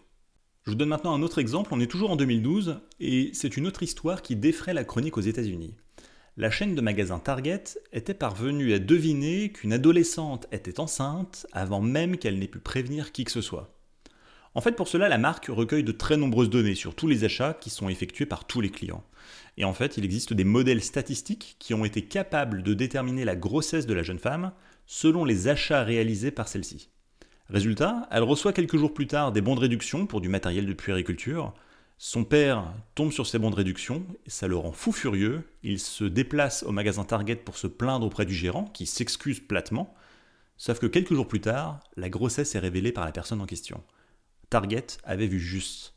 Je 0.65 0.71
vous 0.71 0.77
donne 0.77 0.89
maintenant 0.89 1.15
un 1.15 1.23
autre 1.23 1.39
exemple, 1.39 1.71
on 1.73 1.81
est 1.81 1.91
toujours 1.91 2.11
en 2.11 2.17
2012 2.17 2.81
et 3.01 3.31
c'est 3.35 3.57
une 3.57 3.67
autre 3.67 3.83
histoire 3.83 4.23
qui 4.23 4.37
défraie 4.37 4.75
la 4.75 4.85
chronique 4.85 5.17
aux 5.17 5.23
États-Unis 5.23 5.75
la 6.39 6.53
chaîne 6.53 6.77
de 6.77 6.81
magasins 6.81 7.19
Target 7.19 7.65
était 7.93 8.15
parvenue 8.15 8.73
à 8.73 8.79
deviner 8.79 9.51
qu'une 9.51 9.73
adolescente 9.73 10.47
était 10.53 10.79
enceinte 10.79 11.49
avant 11.51 11.81
même 11.81 12.17
qu'elle 12.17 12.39
n'ait 12.39 12.47
pu 12.47 12.61
prévenir 12.61 13.11
qui 13.11 13.25
que 13.25 13.33
ce 13.33 13.41
soit. 13.41 13.75
En 14.55 14.61
fait, 14.61 14.77
pour 14.77 14.87
cela, 14.87 15.09
la 15.09 15.19
marque 15.19 15.47
recueille 15.47 15.83
de 15.83 15.91
très 15.91 16.17
nombreuses 16.17 16.49
données 16.49 16.77
sur 16.77 16.95
tous 16.95 17.09
les 17.09 17.25
achats 17.25 17.55
qui 17.61 17.71
sont 17.71 17.89
effectués 17.89 18.25
par 18.25 18.47
tous 18.47 18.61
les 18.61 18.71
clients. 18.71 19.03
Et 19.57 19.65
en 19.65 19.75
fait, 19.75 19.97
il 19.97 20.05
existe 20.05 20.33
des 20.33 20.45
modèles 20.45 20.83
statistiques 20.83 21.57
qui 21.59 21.75
ont 21.75 21.85
été 21.85 22.03
capables 22.03 22.63
de 22.63 22.73
déterminer 22.73 23.25
la 23.25 23.35
grossesse 23.35 23.87
de 23.87 23.95
la 23.95 24.05
jeune 24.05 24.21
femme 24.21 24.53
selon 24.87 25.25
les 25.25 25.49
achats 25.49 25.83
réalisés 25.83 26.31
par 26.31 26.47
celle-ci. 26.47 26.89
Résultat, 27.51 28.07
elle 28.13 28.23
reçoit 28.23 28.53
quelques 28.53 28.77
jours 28.77 28.95
plus 28.95 29.09
tard 29.09 29.33
des 29.33 29.41
bons 29.41 29.57
de 29.57 29.61
réduction 29.61 30.07
pour 30.07 30.21
du 30.21 30.29
matériel 30.29 30.67
de 30.67 30.73
puériculture, 30.73 31.53
son 31.99 32.25
père 32.25 32.73
tombe 32.95 33.11
sur 33.11 33.27
ses 33.27 33.41
bons 33.41 33.51
de 33.51 33.57
réduction, 33.57 34.07
ça 34.29 34.47
le 34.47 34.57
rend 34.57 34.71
fou 34.71 34.93
furieux, 34.93 35.43
il 35.65 35.81
se 35.81 36.05
déplace 36.05 36.63
au 36.63 36.71
magasin 36.71 37.05
Target 37.05 37.37
pour 37.37 37.57
se 37.57 37.67
plaindre 37.67 38.07
auprès 38.07 38.25
du 38.25 38.35
gérant, 38.35 38.67
qui 38.67 38.87
s'excuse 38.87 39.41
platement, 39.41 39.95
sauf 40.57 40.79
que 40.79 40.87
quelques 40.87 41.13
jours 41.13 41.27
plus 41.27 41.41
tard, 41.41 41.81
la 41.97 42.09
grossesse 42.09 42.55
est 42.55 42.61
révélée 42.61 42.93
par 42.93 43.05
la 43.05 43.11
personne 43.11 43.41
en 43.41 43.47
question. 43.47 43.83
Target 44.49 44.87
avait 45.03 45.27
vu 45.27 45.41
juste. 45.41 45.95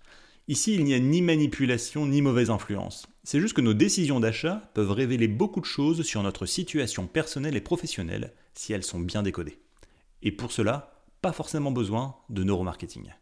Ici, 0.48 0.74
il 0.74 0.84
n'y 0.86 0.96
a 0.96 1.00
ni 1.00 1.22
manipulation 1.22 2.08
ni 2.08 2.24
mauvaise 2.24 2.50
influence. 2.50 3.08
C'est 3.24 3.40
juste 3.40 3.54
que 3.54 3.62
nos 3.62 3.76
décisions 3.76 4.20
d'achat 4.20 4.72
peuvent 4.74 4.92
révéler 4.92 5.28
beaucoup 5.28 5.62
de 5.62 5.66
choses 5.66 6.02
sur 6.02 6.24
notre 6.24 6.48
situation 6.48 7.06
personnelle 7.06 7.56
et 7.56 7.62
professionnelle 7.62 8.34
si 8.54 8.74
elles 8.74 8.84
sont 8.84 9.00
bien 9.00 9.22
décodées. 9.22 9.60
Et 10.24 10.32
pour 10.32 10.52
cela, 10.52 11.06
pas 11.22 11.32
forcément 11.32 11.72
besoin 11.72 12.16
de 12.30 12.44
neuromarketing. 12.44 13.14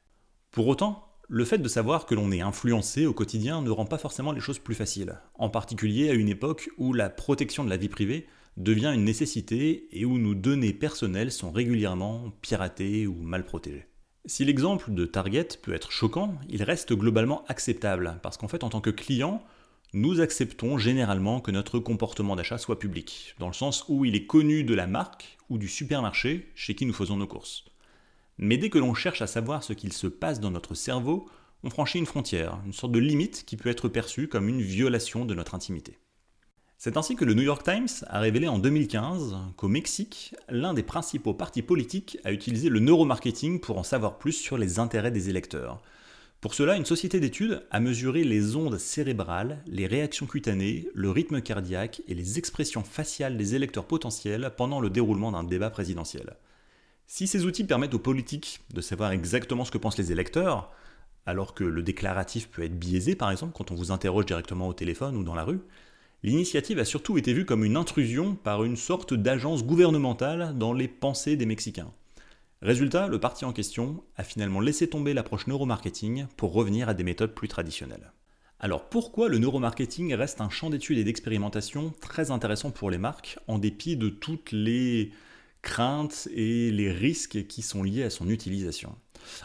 Pour 0.52 0.68
autant, 0.68 1.09
le 1.32 1.46
fait 1.46 1.60
de 1.60 1.68
savoir 1.68 2.08
que 2.08 2.16
l'on 2.16 2.32
est 2.32 2.42
influencé 2.42 3.06
au 3.06 3.14
quotidien 3.14 3.62
ne 3.62 3.70
rend 3.70 3.86
pas 3.86 4.00
forcément 4.00 4.32
les 4.32 4.40
choses 4.40 4.58
plus 4.58 4.74
faciles, 4.74 5.20
en 5.36 5.48
particulier 5.48 6.10
à 6.10 6.14
une 6.14 6.28
époque 6.28 6.72
où 6.80 6.92
la 6.92 7.12
protection 7.12 7.64
de 7.64 7.70
la 7.70 7.78
vie 7.78 7.88
privée 7.88 8.26
devient 8.58 8.92
une 8.96 9.04
nécessité 9.04 9.88
et 9.92 10.06
où 10.06 10.18
nos 10.18 10.34
données 10.34 10.74
personnelles 10.74 11.32
sont 11.32 11.52
régulièrement 11.52 12.34
piratées 12.42 13.06
ou 13.06 13.14
mal 13.22 13.46
protégées. 13.46 13.86
Si 14.26 14.44
l'exemple 14.44 14.92
de 14.92 15.06
Target 15.06 15.50
peut 15.62 15.74
être 15.74 15.92
choquant, 15.92 16.34
il 16.50 16.64
reste 16.64 16.94
globalement 16.94 17.46
acceptable, 17.48 18.20
parce 18.24 18.38
qu'en 18.38 18.48
fait 18.48 18.64
en 18.64 18.70
tant 18.70 18.82
que 18.82 18.90
client, 18.90 19.44
nous 19.94 20.22
acceptons 20.22 20.80
généralement 20.80 21.42
que 21.42 21.52
notre 21.52 21.78
comportement 21.78 22.36
d'achat 22.36 22.58
soit 22.58 22.80
public, 22.80 23.36
dans 23.38 23.48
le 23.48 23.54
sens 23.54 23.86
où 23.88 24.04
il 24.04 24.16
est 24.16 24.26
connu 24.26 24.64
de 24.64 24.74
la 24.74 24.88
marque 24.88 25.38
ou 25.50 25.60
du 25.60 25.68
supermarché 25.68 26.50
chez 26.56 26.74
qui 26.74 26.88
nous 26.88 26.94
faisons 26.94 27.18
nos 27.18 27.28
courses. 27.28 27.66
Mais 28.42 28.58
dès 28.58 28.70
que 28.70 28.80
l'on 28.80 28.94
cherche 28.94 29.22
à 29.22 29.28
savoir 29.28 29.66
ce 29.66 29.74
qu'il 29.74 29.92
se 29.92 30.08
passe 30.08 30.40
dans 30.40 30.50
notre 30.50 30.74
cerveau, 30.74 31.28
on 31.64 31.70
franchit 31.70 32.00
une 32.00 32.06
frontière, 32.06 32.58
une 32.66 32.72
sorte 32.72 32.94
de 32.94 33.00
limite 33.00 33.44
qui 33.46 33.58
peut 33.58 33.68
être 33.68 33.90
perçue 33.90 34.30
comme 34.30 34.48
une 34.48 34.62
violation 34.62 35.26
de 35.26 35.36
notre 35.36 35.56
intimité. 35.56 35.98
C'est 36.78 36.96
ainsi 36.96 37.18
que 37.18 37.26
le 37.26 37.34
New 37.34 37.44
York 37.44 37.64
Times 37.64 37.90
a 38.08 38.22
révélé 38.22 38.48
en 38.48 38.58
2015 38.58 39.36
qu'au 39.58 39.68
Mexique, 39.68 40.34
l'un 40.48 40.74
des 40.74 40.84
principaux 40.84 41.34
partis 41.34 41.62
politiques 41.62 42.18
a 42.24 42.32
utilisé 42.32 42.70
le 42.70 42.80
neuromarketing 42.80 43.60
pour 43.60 43.78
en 43.78 43.84
savoir 43.84 44.18
plus 44.18 44.32
sur 44.32 44.58
les 44.58 44.80
intérêts 44.80 45.12
des 45.12 45.30
électeurs. 45.30 45.82
Pour 46.40 46.54
cela, 46.54 46.78
une 46.78 46.86
société 46.86 47.20
d'études 47.20 47.62
a 47.72 47.82
mesuré 47.82 48.24
les 48.24 48.56
ondes 48.56 48.78
cérébrales, 48.78 49.62
les 49.68 49.86
réactions 49.86 50.28
cutanées, 50.28 50.88
le 50.94 51.12
rythme 51.12 51.42
cardiaque 51.42 52.02
et 52.08 52.14
les 52.14 52.38
expressions 52.38 52.86
faciales 52.86 53.36
des 53.36 53.56
électeurs 53.56 53.86
potentiels 53.86 54.54
pendant 54.56 54.80
le 54.80 54.90
déroulement 54.90 55.34
d'un 55.34 55.44
débat 55.44 55.70
présidentiel. 55.70 56.38
Si 57.12 57.26
ces 57.26 57.46
outils 57.46 57.64
permettent 57.64 57.96
aux 57.96 58.00
politiques 58.00 58.60
de 58.72 58.82
savoir 58.82 59.12
exactement 59.12 59.66
ce 59.66 59.72
que 59.72 59.80
pensent 59.80 59.98
les 59.98 60.12
électeurs, 60.12 60.72
alors 61.26 61.56
que 61.56 61.64
le 61.64 61.82
déclaratif 61.82 62.48
peut 62.50 62.62
être 62.62 62.78
biaisé 62.78 63.16
par 63.16 63.32
exemple 63.32 63.54
quand 63.58 63.72
on 63.72 63.76
vous 63.76 63.92
interroge 63.92 64.28
directement 64.28 64.68
au 64.68 64.74
téléphone 64.74 65.18
ou 65.18 65.24
dans 65.24 65.34
la 65.34 65.44
rue, 65.44 65.60
l'initiative 66.22 66.78
a 66.78 66.86
surtout 66.86 67.18
été 67.18 67.34
vue 67.34 67.48
comme 67.48 67.66
une 67.66 67.78
intrusion 67.78 68.36
par 68.36 68.64
une 68.64 68.76
sorte 68.76 69.16
d'agence 69.16 69.66
gouvernementale 69.66 70.56
dans 70.56 70.72
les 70.72 70.88
pensées 70.88 71.36
des 71.36 71.48
Mexicains. 71.48 71.92
Résultat, 72.62 73.08
le 73.08 73.20
parti 73.20 73.44
en 73.44 73.54
question 73.54 74.04
a 74.16 74.24
finalement 74.24 74.60
laissé 74.60 74.88
tomber 74.88 75.16
l'approche 75.16 75.48
neuromarketing 75.48 76.28
pour 76.38 76.54
revenir 76.54 76.90
à 76.90 76.94
des 76.94 77.04
méthodes 77.04 77.34
plus 77.34 77.48
traditionnelles. 77.48 78.12
Alors 78.60 78.88
pourquoi 78.88 79.30
le 79.30 79.40
neuromarketing 79.40 80.14
reste 80.14 80.42
un 80.42 80.52
champ 80.52 80.70
d'étude 80.70 81.00
et 81.00 81.04
d'expérimentation 81.04 81.92
très 82.02 82.30
intéressant 82.30 82.70
pour 82.70 82.92
les 82.92 83.00
marques 83.00 83.40
en 83.48 83.58
dépit 83.58 83.98
de 83.98 84.10
toutes 84.10 84.52
les 84.52 85.12
craintes 85.62 86.28
et 86.34 86.72
les 86.72 86.92
risques 86.92 87.48
qui 87.48 87.62
sont 87.62 87.84
liés 87.84 88.04
à 88.04 88.10
son 88.10 88.30
utilisation 88.30 88.96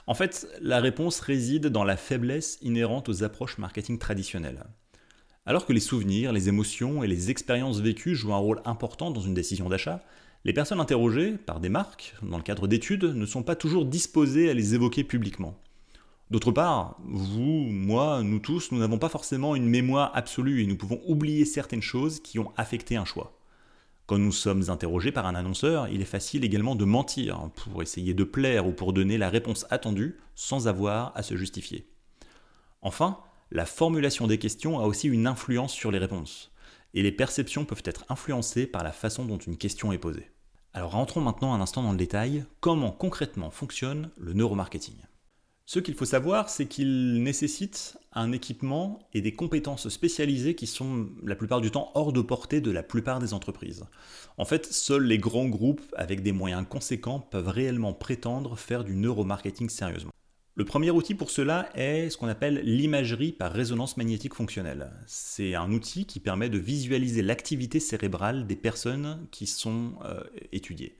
En 0.07 0.15
fait, 0.15 0.47
la 0.61 0.81
réponse 0.81 1.21
réside 1.21 1.67
dans 1.67 1.85
la 1.85 1.97
faiblesse 1.97 2.59
inhérente 2.63 3.09
aux 3.09 3.25
approches 3.25 3.59
marketing 3.59 3.99
traditionnelles. 3.99 4.65
Alors 5.47 5.67
que 5.67 5.73
les 5.73 5.81
souvenirs, 5.81 6.33
les 6.33 6.49
émotions 6.49 7.03
et 7.03 7.07
les 7.07 7.31
expériences 7.31 7.81
vécues 7.81 8.15
jouent 8.15 8.35
un 8.35 8.39
rôle 8.39 8.63
important 8.65 9.11
dans 9.11 9.21
une 9.21 9.35
décision 9.35 9.69
d'achat, 9.69 10.03
les 10.45 10.53
personnes 10.53 10.81
interrogées 10.81 11.33
par 11.33 11.61
des 11.61 11.69
marques, 11.69 12.15
dans 12.23 12.37
le 12.37 12.43
cadre 12.43 12.67
d'études, 12.67 13.05
ne 13.05 13.27
sont 13.27 13.43
pas 13.43 13.57
toujours 13.57 13.85
disposées 13.85 14.51
à 14.51 14.55
les 14.55 14.75
évoquer 14.75 15.05
publiquement. 15.05 15.59
D'autre 16.31 16.53
part, 16.53 16.99
vous, 17.05 17.43
moi, 17.43 18.23
nous 18.23 18.39
tous, 18.39 18.73
nous 18.73 18.79
n'avons 18.79 18.99
pas 18.99 19.09
forcément 19.09 19.55
une 19.55 19.69
mémoire 19.69 20.11
absolue 20.15 20.63
et 20.63 20.67
nous 20.67 20.77
pouvons 20.77 21.01
oublier 21.07 21.45
certaines 21.45 21.83
choses 21.83 22.21
qui 22.21 22.39
ont 22.39 22.53
affecté 22.57 22.97
un 22.97 23.05
choix. 23.05 23.39
Quand 24.07 24.19
nous 24.19 24.33
sommes 24.33 24.69
interrogés 24.69 25.13
par 25.13 25.27
un 25.27 25.35
annonceur, 25.35 25.89
il 25.89 26.03
est 26.03 26.05
facile 26.05 26.45
également 26.45 26.75
de 26.75 26.85
mentir 26.85 27.49
pour 27.57 27.83
essayer 27.83 28.13
de 28.13 28.25
plaire 28.25 28.67
ou 28.67 28.73
pour 28.73 28.93
donner 28.93 29.17
la 29.17 29.31
réponse 29.31 29.67
attendue 29.71 30.19
sans 30.35 30.69
avoir 30.69 31.17
à 31.17 31.23
se 31.23 31.37
justifier. 31.37 31.89
Enfin, 32.83 33.19
la 33.51 33.65
formulation 33.65 34.27
des 34.27 34.39
questions 34.39 34.79
a 34.79 34.85
aussi 34.85 35.09
une 35.09 35.27
influence 35.27 35.73
sur 35.73 35.91
les 35.91 35.99
réponses, 35.99 36.53
et 36.93 37.03
les 37.03 37.13
perceptions 37.13 37.65
peuvent 37.65 37.83
être 37.87 38.05
influencées 38.11 38.67
par 38.67 38.85
la 38.85 38.93
façon 38.93 39.25
dont 39.25 39.39
une 39.39 39.57
question 39.57 39.91
est 39.91 39.99
posée. 39.99 40.31
Alors 40.75 40.91
rentrons 40.91 41.23
maintenant 41.23 41.55
un 41.55 41.63
instant 41.63 41.83
dans 41.83 41.93
le 41.93 41.97
détail, 41.97 42.45
comment 42.61 42.91
concrètement 42.91 43.51
fonctionne 43.51 44.11
le 44.19 44.35
neuromarketing? 44.35 44.97
Ce 45.67 45.79
qu'il 45.79 45.95
faut 45.95 46.05
savoir, 46.05 46.51
c'est 46.51 46.67
qu'il 46.67 47.23
nécessite 47.23 47.97
un 48.13 48.33
équipement 48.33 48.99
et 49.15 49.23
des 49.23 49.33
compétences 49.33 49.89
spécialisées 49.89 50.55
qui 50.55 50.67
sont 50.67 51.09
la 51.25 51.37
plupart 51.37 51.63
du 51.63 51.71
temps 51.71 51.91
hors 51.95 52.13
de 52.13 52.21
portée 52.21 52.61
de 52.61 52.71
la 52.71 52.83
plupart 52.83 53.19
des 53.19 53.33
entreprises. 53.33 53.87
En 54.37 54.45
fait, 54.45 54.67
seuls 54.67 55.05
les 55.05 55.17
grands 55.17 55.49
groupes 55.49 55.83
avec 55.97 56.23
des 56.23 56.33
moyens 56.33 56.67
conséquents 56.69 57.19
peuvent 57.19 57.49
réellement 57.49 57.95
prétendre 57.95 58.59
faire 58.59 58.85
du 58.85 58.95
neuromarketing 58.95 59.71
sérieusement. 59.71 60.13
Le 60.55 60.67
premier 60.67 60.91
outil 60.91 61.15
pour 61.15 61.31
cela 61.31 61.69
est 61.75 62.11
ce 62.11 62.19
qu'on 62.19 62.29
appelle 62.29 62.61
l'imagerie 62.63 63.33
par 63.33 63.51
résonance 63.51 63.97
magnétique 63.97 64.35
fonctionnelle. 64.35 64.93
C'est 65.07 65.55
un 65.55 65.73
outil 65.73 66.05
qui 66.05 66.21
permet 66.21 66.51
de 66.51 66.59
visualiser 66.59 67.23
l'activité 67.23 67.81
cérébrale 67.81 68.47
des 68.47 68.55
personnes 68.55 69.27
qui 69.33 69.47
sont 69.47 69.95
euh, 70.05 70.23
étudiées. 70.53 70.97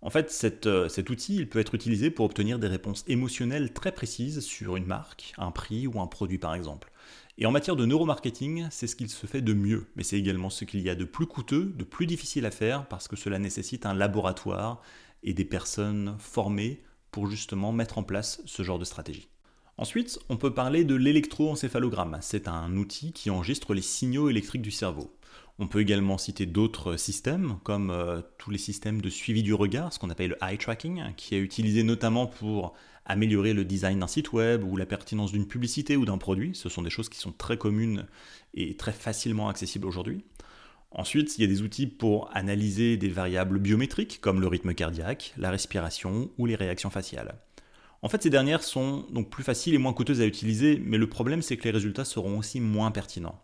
En 0.00 0.10
fait, 0.10 0.64
euh, 0.66 0.88
cet 0.88 1.10
outil 1.10 1.36
il 1.36 1.48
peut 1.48 1.58
être 1.58 1.74
utilisé 1.74 2.10
pour 2.10 2.24
obtenir 2.24 2.58
des 2.58 2.68
réponses 2.68 3.04
émotionnelles 3.08 3.72
très 3.72 3.92
précises 3.92 4.40
sur 4.40 4.76
une 4.76 4.86
marque, 4.86 5.32
un 5.38 5.50
prix 5.50 5.86
ou 5.86 6.00
un 6.00 6.06
produit 6.06 6.38
par 6.38 6.54
exemple. 6.54 6.92
Et 7.36 7.46
en 7.46 7.52
matière 7.52 7.76
de 7.76 7.86
neuromarketing, 7.86 8.66
c'est 8.70 8.86
ce 8.86 8.96
qu'il 8.96 9.08
se 9.08 9.26
fait 9.26 9.42
de 9.42 9.54
mieux, 9.54 9.86
mais 9.94 10.02
c'est 10.02 10.18
également 10.18 10.50
ce 10.50 10.64
qu'il 10.64 10.80
y 10.80 10.90
a 10.90 10.96
de 10.96 11.04
plus 11.04 11.26
coûteux, 11.26 11.72
de 11.76 11.84
plus 11.84 12.06
difficile 12.06 12.46
à 12.46 12.50
faire, 12.50 12.86
parce 12.86 13.06
que 13.06 13.14
cela 13.14 13.38
nécessite 13.38 13.86
un 13.86 13.94
laboratoire 13.94 14.82
et 15.22 15.34
des 15.34 15.44
personnes 15.44 16.16
formées 16.18 16.82
pour 17.12 17.28
justement 17.28 17.72
mettre 17.72 17.98
en 17.98 18.02
place 18.02 18.42
ce 18.44 18.62
genre 18.64 18.80
de 18.80 18.84
stratégie. 18.84 19.28
Ensuite, 19.76 20.18
on 20.28 20.36
peut 20.36 20.52
parler 20.52 20.84
de 20.84 20.96
l'électroencéphalogramme. 20.96 22.18
C'est 22.20 22.48
un 22.48 22.76
outil 22.76 23.12
qui 23.12 23.30
enregistre 23.30 23.72
les 23.74 23.82
signaux 23.82 24.28
électriques 24.28 24.62
du 24.62 24.72
cerveau. 24.72 25.12
On 25.60 25.66
peut 25.66 25.80
également 25.80 26.18
citer 26.18 26.46
d'autres 26.46 26.96
systèmes, 26.96 27.58
comme 27.64 27.90
euh, 27.90 28.22
tous 28.38 28.50
les 28.50 28.58
systèmes 28.58 29.00
de 29.00 29.10
suivi 29.10 29.42
du 29.42 29.54
regard, 29.54 29.92
ce 29.92 29.98
qu'on 29.98 30.10
appelle 30.10 30.30
le 30.30 30.36
eye 30.40 30.56
tracking, 30.56 31.02
qui 31.16 31.34
est 31.34 31.40
utilisé 31.40 31.82
notamment 31.82 32.26
pour 32.28 32.74
améliorer 33.06 33.54
le 33.54 33.64
design 33.64 33.98
d'un 33.98 34.06
site 34.06 34.32
web 34.32 34.62
ou 34.62 34.76
la 34.76 34.86
pertinence 34.86 35.32
d'une 35.32 35.48
publicité 35.48 35.96
ou 35.96 36.04
d'un 36.04 36.18
produit. 36.18 36.54
Ce 36.54 36.68
sont 36.68 36.82
des 36.82 36.90
choses 36.90 37.08
qui 37.08 37.18
sont 37.18 37.32
très 37.32 37.56
communes 37.56 38.06
et 38.54 38.76
très 38.76 38.92
facilement 38.92 39.48
accessibles 39.48 39.86
aujourd'hui. 39.86 40.24
Ensuite, 40.92 41.36
il 41.36 41.40
y 41.42 41.44
a 41.44 41.48
des 41.48 41.62
outils 41.62 41.86
pour 41.86 42.30
analyser 42.34 42.96
des 42.96 43.08
variables 43.08 43.58
biométriques 43.58 44.20
comme 44.20 44.40
le 44.40 44.46
rythme 44.46 44.74
cardiaque, 44.74 45.34
la 45.36 45.50
respiration 45.50 46.30
ou 46.38 46.46
les 46.46 46.54
réactions 46.54 46.90
faciales. 46.90 47.34
En 48.00 48.08
fait, 48.08 48.22
ces 48.22 48.30
dernières 48.30 48.62
sont 48.62 49.06
donc 49.10 49.28
plus 49.28 49.42
faciles 49.42 49.74
et 49.74 49.78
moins 49.78 49.92
coûteuses 49.92 50.20
à 50.20 50.26
utiliser, 50.26 50.80
mais 50.84 50.98
le 50.98 51.08
problème 51.08 51.42
c'est 51.42 51.56
que 51.56 51.64
les 51.64 51.72
résultats 51.72 52.04
seront 52.04 52.38
aussi 52.38 52.60
moins 52.60 52.92
pertinents. 52.92 53.42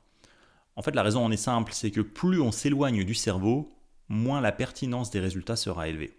En 0.76 0.83
fait, 0.83 0.95
la 0.95 1.02
raison 1.02 1.25
en 1.25 1.31
est 1.31 1.37
simple, 1.37 1.73
c'est 1.73 1.90
que 1.90 2.00
plus 2.00 2.40
on 2.40 2.52
s'éloigne 2.52 3.04
du 3.04 3.14
cerveau, 3.14 3.73
moins 4.09 4.40
la 4.40 4.52
pertinence 4.52 5.11
des 5.11 5.21
résultats 5.21 5.57
sera 5.57 5.88
élevée. 5.88 6.19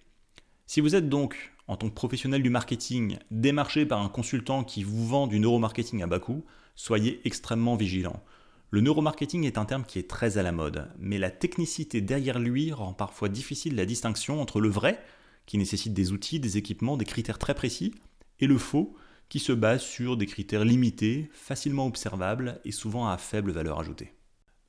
Si 0.65 0.81
vous 0.81 0.95
êtes 0.95 1.09
donc, 1.09 1.53
en 1.67 1.77
tant 1.77 1.89
que 1.89 1.93
professionnel 1.93 2.41
du 2.41 2.49
marketing, 2.49 3.17
démarché 3.31 3.85
par 3.85 4.01
un 4.01 4.09
consultant 4.09 4.63
qui 4.63 4.83
vous 4.83 5.05
vend 5.05 5.27
du 5.27 5.39
neuromarketing 5.39 6.01
à 6.03 6.07
bas 6.07 6.19
coût, 6.19 6.45
soyez 6.75 7.21
extrêmement 7.25 7.75
vigilant. 7.75 8.23
Le 8.71 8.81
neuromarketing 8.81 9.45
est 9.45 9.57
un 9.57 9.65
terme 9.65 9.85
qui 9.85 9.99
est 9.99 10.09
très 10.09 10.37
à 10.37 10.43
la 10.43 10.51
mode, 10.51 10.89
mais 10.99 11.17
la 11.17 11.31
technicité 11.31 12.01
derrière 12.01 12.39
lui 12.39 12.71
rend 12.71 12.93
parfois 12.93 13.29
difficile 13.29 13.75
la 13.75 13.85
distinction 13.85 14.41
entre 14.41 14.59
le 14.59 14.69
vrai, 14.69 14.99
qui 15.45 15.57
nécessite 15.57 15.93
des 15.93 16.11
outils, 16.11 16.39
des 16.39 16.57
équipements, 16.57 16.97
des 16.97 17.05
critères 17.05 17.39
très 17.39 17.53
précis, 17.53 17.93
et 18.39 18.47
le 18.47 18.57
faux, 18.57 18.95
qui 19.29 19.39
se 19.39 19.51
base 19.51 19.81
sur 19.81 20.17
des 20.17 20.25
critères 20.25 20.65
limités, 20.65 21.29
facilement 21.33 21.85
observables 21.85 22.59
et 22.65 22.71
souvent 22.71 23.07
à 23.07 23.17
faible 23.17 23.51
valeur 23.51 23.79
ajoutée. 23.79 24.14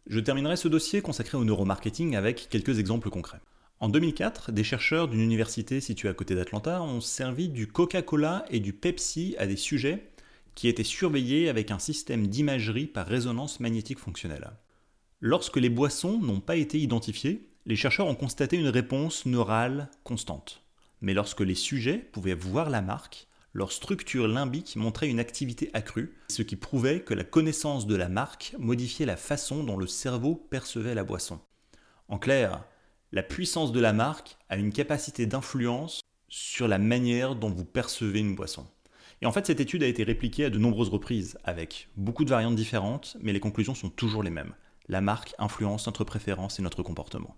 Je 0.06 0.20
terminerai 0.20 0.56
ce 0.56 0.68
dossier 0.68 1.02
consacré 1.02 1.36
au 1.36 1.44
neuromarketing 1.44 2.14
avec 2.14 2.48
quelques 2.48 2.78
exemples 2.78 3.10
concrets. 3.10 3.40
En 3.80 3.88
2004, 3.88 4.52
des 4.52 4.62
chercheurs 4.62 5.08
d'une 5.08 5.20
université 5.20 5.80
située 5.80 6.08
à 6.08 6.14
côté 6.14 6.36
d'Atlanta 6.36 6.80
ont 6.80 7.00
servi 7.00 7.48
du 7.48 7.66
Coca-Cola 7.66 8.44
et 8.48 8.60
du 8.60 8.72
Pepsi 8.72 9.34
à 9.38 9.48
des 9.48 9.56
sujets 9.56 10.12
qui 10.54 10.68
étaient 10.68 10.84
surveillés 10.84 11.48
avec 11.48 11.72
un 11.72 11.80
système 11.80 12.28
d'imagerie 12.28 12.86
par 12.86 13.06
résonance 13.06 13.58
magnétique 13.58 13.98
fonctionnelle. 13.98 14.52
Lorsque 15.20 15.56
les 15.56 15.68
boissons 15.70 16.20
n'ont 16.20 16.40
pas 16.40 16.56
été 16.56 16.78
identifiées, 16.78 17.48
les 17.66 17.76
chercheurs 17.76 18.06
ont 18.06 18.14
constaté 18.14 18.56
une 18.56 18.68
réponse 18.68 19.26
neurale 19.26 19.90
constante. 20.04 20.62
Mais 21.00 21.14
lorsque 21.14 21.40
les 21.40 21.56
sujets 21.56 21.98
pouvaient 21.98 22.34
voir 22.34 22.70
la 22.70 22.80
marque, 22.80 23.26
leur 23.56 23.72
structure 23.72 24.28
limbique 24.28 24.76
montrait 24.76 25.08
une 25.08 25.18
activité 25.18 25.70
accrue, 25.72 26.14
ce 26.28 26.42
qui 26.42 26.56
prouvait 26.56 27.00
que 27.00 27.14
la 27.14 27.24
connaissance 27.24 27.86
de 27.86 27.96
la 27.96 28.10
marque 28.10 28.54
modifiait 28.58 29.06
la 29.06 29.16
façon 29.16 29.64
dont 29.64 29.78
le 29.78 29.86
cerveau 29.86 30.34
percevait 30.34 30.94
la 30.94 31.04
boisson. 31.04 31.40
En 32.08 32.18
clair, 32.18 32.62
la 33.12 33.22
puissance 33.22 33.72
de 33.72 33.80
la 33.80 33.94
marque 33.94 34.36
a 34.50 34.58
une 34.58 34.74
capacité 34.74 35.24
d'influence 35.24 36.02
sur 36.28 36.68
la 36.68 36.76
manière 36.78 37.34
dont 37.34 37.48
vous 37.48 37.64
percevez 37.64 38.18
une 38.18 38.34
boisson. 38.34 38.66
Et 39.22 39.26
en 39.26 39.32
fait, 39.32 39.46
cette 39.46 39.60
étude 39.60 39.82
a 39.82 39.86
été 39.86 40.04
répliquée 40.04 40.44
à 40.44 40.50
de 40.50 40.58
nombreuses 40.58 40.90
reprises, 40.90 41.38
avec 41.42 41.88
beaucoup 41.96 42.26
de 42.26 42.30
variantes 42.30 42.56
différentes, 42.56 43.16
mais 43.22 43.32
les 43.32 43.40
conclusions 43.40 43.74
sont 43.74 43.88
toujours 43.88 44.22
les 44.22 44.28
mêmes. 44.28 44.54
La 44.86 45.00
marque 45.00 45.34
influence 45.38 45.86
notre 45.86 46.04
préférence 46.04 46.58
et 46.58 46.62
notre 46.62 46.82
comportement. 46.82 47.34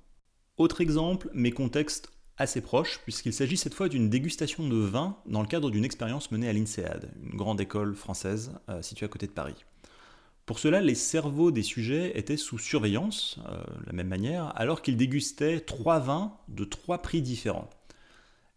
Autre 0.57 0.81
exemple, 0.81 1.31
mais 1.33 1.53
contexte 1.53 2.11
assez 2.39 2.61
proche, 2.61 3.01
puisqu'il 3.03 3.33
s'agit 3.33 3.57
cette 3.57 3.75
fois 3.75 3.89
d'une 3.89 4.09
dégustation 4.09 4.67
de 4.67 4.77
vin 4.77 5.17
dans 5.27 5.43
le 5.43 5.49
cadre 5.49 5.71
d'une 5.71 5.85
expérience 5.85 6.31
menée 6.31 6.49
à 6.49 6.53
l'INSEAD, 6.53 7.11
une 7.23 7.37
grande 7.37 7.61
école 7.61 7.95
française 7.95 8.53
euh, 8.69 8.81
située 8.81 9.07
à 9.07 9.09
côté 9.09 9.27
de 9.27 9.33
Paris. 9.33 9.65
Pour 10.47 10.61
cela, 10.61 10.81
les 10.81 10.95
cerveaux 10.95 11.51
des 11.51 11.63
sujets 11.63 12.17
étaient 12.19 12.39
sous 12.39 12.59
surveillance, 12.59 13.39
euh, 13.49 13.57
de 13.81 13.87
la 13.87 13.93
même 13.93 14.09
manière, 14.09 14.53
alors 14.57 14.81
qu'ils 14.81 14.97
dégustaient 14.97 15.61
trois 15.61 15.99
vins 15.99 16.33
de 16.49 16.65
trois 16.65 17.03
prix 17.03 17.21
différents. 17.21 17.69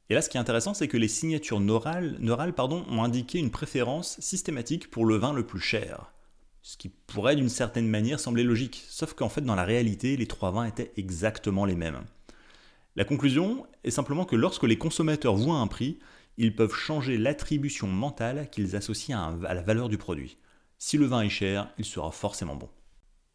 Et 0.10 0.14
là, 0.14 0.22
ce 0.22 0.30
qui 0.30 0.38
est 0.38 0.42
intéressant, 0.42 0.74
c'est 0.74 0.88
que 0.88 0.98
les 0.98 1.08
signatures 1.08 1.60
neurales, 1.60 2.18
ont 2.20 3.04
indiqué 3.04 3.40
une 3.40 3.52
préférence 3.52 4.20
systématique 4.20 4.92
pour 4.92 5.06
le 5.06 5.16
vin 5.16 5.34
le 5.34 5.46
plus 5.46 5.60
cher. 5.60 6.12
Ce 6.62 6.78
qui 6.78 6.90
pourrait 6.90 7.36
d'une 7.36 7.50
certaine 7.50 7.88
manière 7.88 8.20
sembler 8.20 8.44
logique, 8.44 8.84
sauf 8.88 9.14
qu'en 9.14 9.30
fait, 9.30 9.42
dans 9.42 9.56
la 9.56 9.64
réalité, 9.64 10.16
les 10.16 10.28
trois 10.28 10.52
vins 10.52 10.66
étaient 10.66 10.92
exactement 10.96 11.66
les 11.66 11.76
mêmes. 11.76 12.04
La 12.98 13.06
conclusion 13.06 13.66
est 13.86 13.92
simplement 13.92 14.26
que 14.26 14.36
lorsque 14.36 14.64
les 14.64 14.78
consommateurs 14.78 15.36
voient 15.36 15.60
un 15.60 15.68
prix, 15.68 16.00
ils 16.38 16.56
peuvent 16.56 16.76
changer 16.76 17.18
l'attribution 17.18 17.88
mentale 17.88 18.50
qu'ils 18.52 18.76
associent 18.76 19.40
à, 19.46 19.54
la 19.54 19.62
valeur 19.62 19.88
du 19.88 19.98
produit. 19.98 20.38
Si 20.78 20.98
le 20.98 21.06
vin 21.06 21.22
est 21.22 21.30
cher, 21.30 21.72
il 21.78 21.86
sera 21.86 22.12
forcément 22.12 22.56
bon. 22.56 22.68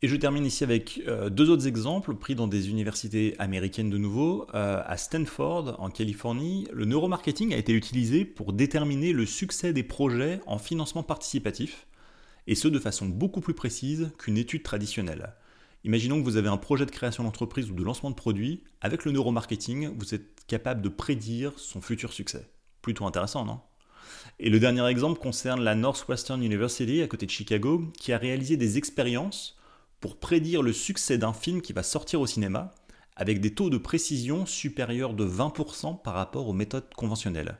Et 0.02 0.08
je 0.08 0.16
termine 0.16 0.44
ici 0.44 0.62
avec 0.62 1.02
euh, 1.08 1.30
deux 1.30 1.48
autres 1.48 1.66
exemples 1.66 2.14
pris 2.16 2.34
dans 2.34 2.48
des 2.48 2.68
universités 2.68 3.34
américaines 3.38 3.88
de 3.88 3.96
nouveau. 3.96 4.46
Euh, 4.52 4.82
à 4.84 4.98
Stanford, 4.98 5.76
en 5.78 5.88
Californie, 5.88 6.68
le 6.70 6.84
neuromarketing 6.84 7.54
a 7.54 7.56
été 7.56 7.72
utilisé 7.72 8.26
pour 8.26 8.52
déterminer 8.52 9.14
le 9.14 9.24
succès 9.24 9.72
des 9.72 9.82
projets 9.82 10.40
en 10.46 10.58
financement 10.58 11.02
participatif, 11.02 11.86
et 12.46 12.54
ce 12.54 12.68
de 12.68 12.78
façon 12.78 13.06
beaucoup 13.06 13.40
plus 13.40 13.54
précise 13.54 14.10
qu'une 14.18 14.36
étude 14.36 14.62
traditionnelle. 14.62 15.32
Imaginons 15.86 16.18
que 16.18 16.24
vous 16.24 16.36
avez 16.36 16.48
un 16.48 16.56
projet 16.56 16.84
de 16.84 16.90
création 16.90 17.22
d'entreprise 17.22 17.70
ou 17.70 17.74
de 17.74 17.84
lancement 17.84 18.10
de 18.10 18.16
produit. 18.16 18.64
Avec 18.80 19.04
le 19.04 19.12
neuromarketing, 19.12 19.96
vous 19.96 20.16
êtes 20.16 20.44
capable 20.48 20.82
de 20.82 20.88
prédire 20.88 21.52
son 21.58 21.80
futur 21.80 22.12
succès. 22.12 22.50
Plutôt 22.82 23.06
intéressant, 23.06 23.44
non? 23.44 23.60
Et 24.40 24.50
le 24.50 24.58
dernier 24.58 24.84
exemple 24.88 25.20
concerne 25.20 25.62
la 25.62 25.76
Northwestern 25.76 26.42
University 26.42 27.02
à 27.02 27.06
côté 27.06 27.24
de 27.24 27.30
Chicago, 27.30 27.84
qui 28.00 28.12
a 28.12 28.18
réalisé 28.18 28.56
des 28.56 28.78
expériences 28.78 29.56
pour 30.00 30.18
prédire 30.18 30.60
le 30.60 30.72
succès 30.72 31.18
d'un 31.18 31.32
film 31.32 31.62
qui 31.62 31.72
va 31.72 31.84
sortir 31.84 32.20
au 32.20 32.26
cinéma, 32.26 32.74
avec 33.14 33.40
des 33.40 33.54
taux 33.54 33.70
de 33.70 33.78
précision 33.78 34.44
supérieurs 34.44 35.14
de 35.14 35.24
20% 35.24 36.02
par 36.02 36.14
rapport 36.14 36.48
aux 36.48 36.52
méthodes 36.52 36.92
conventionnelles. 36.96 37.58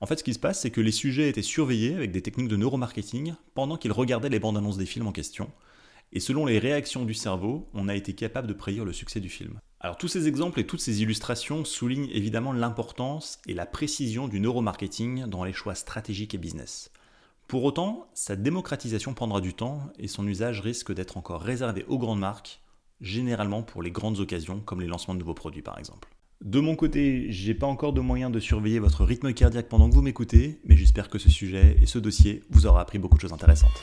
En 0.00 0.06
fait, 0.06 0.20
ce 0.20 0.24
qui 0.24 0.34
se 0.34 0.38
passe, 0.38 0.60
c'est 0.60 0.70
que 0.70 0.80
les 0.80 0.92
sujets 0.92 1.28
étaient 1.28 1.42
surveillés 1.42 1.96
avec 1.96 2.12
des 2.12 2.22
techniques 2.22 2.48
de 2.48 2.56
neuromarketing 2.56 3.34
pendant 3.54 3.76
qu'ils 3.76 3.90
regardaient 3.90 4.28
les 4.28 4.38
bandes 4.38 4.56
annonces 4.56 4.78
des 4.78 4.86
films 4.86 5.08
en 5.08 5.12
question, 5.12 5.50
et 6.12 6.20
selon 6.20 6.46
les 6.46 6.58
réactions 6.58 7.04
du 7.04 7.14
cerveau, 7.14 7.68
on 7.74 7.88
a 7.88 7.94
été 7.94 8.14
capable 8.14 8.48
de 8.48 8.52
prédire 8.52 8.84
le 8.84 8.92
succès 8.92 9.20
du 9.20 9.28
film. 9.28 9.58
Alors 9.80 9.98
tous 9.98 10.08
ces 10.08 10.26
exemples 10.26 10.60
et 10.60 10.66
toutes 10.66 10.80
ces 10.80 11.02
illustrations 11.02 11.64
soulignent 11.64 12.08
évidemment 12.10 12.52
l'importance 12.52 13.38
et 13.46 13.54
la 13.54 13.66
précision 13.66 14.26
du 14.26 14.40
neuromarketing 14.40 15.26
dans 15.26 15.44
les 15.44 15.52
choix 15.52 15.74
stratégiques 15.74 16.34
et 16.34 16.38
business. 16.38 16.90
Pour 17.46 17.62
autant, 17.62 18.08
sa 18.14 18.34
démocratisation 18.34 19.14
prendra 19.14 19.40
du 19.40 19.54
temps 19.54 19.82
et 19.98 20.08
son 20.08 20.26
usage 20.26 20.60
risque 20.60 20.92
d'être 20.92 21.16
encore 21.16 21.40
réservé 21.40 21.84
aux 21.86 21.98
grandes 21.98 22.18
marques, 22.18 22.60
généralement 23.00 23.62
pour 23.62 23.82
les 23.82 23.92
grandes 23.92 24.18
occasions 24.18 24.60
comme 24.60 24.80
les 24.80 24.88
lancements 24.88 25.14
de 25.14 25.20
nouveaux 25.20 25.34
produits 25.34 25.62
par 25.62 25.78
exemple. 25.78 26.08
De 26.44 26.60
mon 26.60 26.76
côté, 26.76 27.26
j'ai 27.30 27.54
pas 27.54 27.66
encore 27.66 27.92
de 27.92 28.00
moyen 28.00 28.28
de 28.28 28.40
surveiller 28.40 28.78
votre 28.78 29.04
rythme 29.04 29.32
cardiaque 29.32 29.68
pendant 29.68 29.88
que 29.88 29.94
vous 29.94 30.02
m'écoutez, 30.02 30.60
mais 30.64 30.76
j'espère 30.76 31.08
que 31.08 31.18
ce 31.18 31.30
sujet 31.30 31.78
et 31.80 31.86
ce 31.86 31.98
dossier 31.98 32.42
vous 32.50 32.66
aura 32.66 32.80
appris 32.80 32.98
beaucoup 32.98 33.16
de 33.16 33.22
choses 33.22 33.32
intéressantes. 33.32 33.82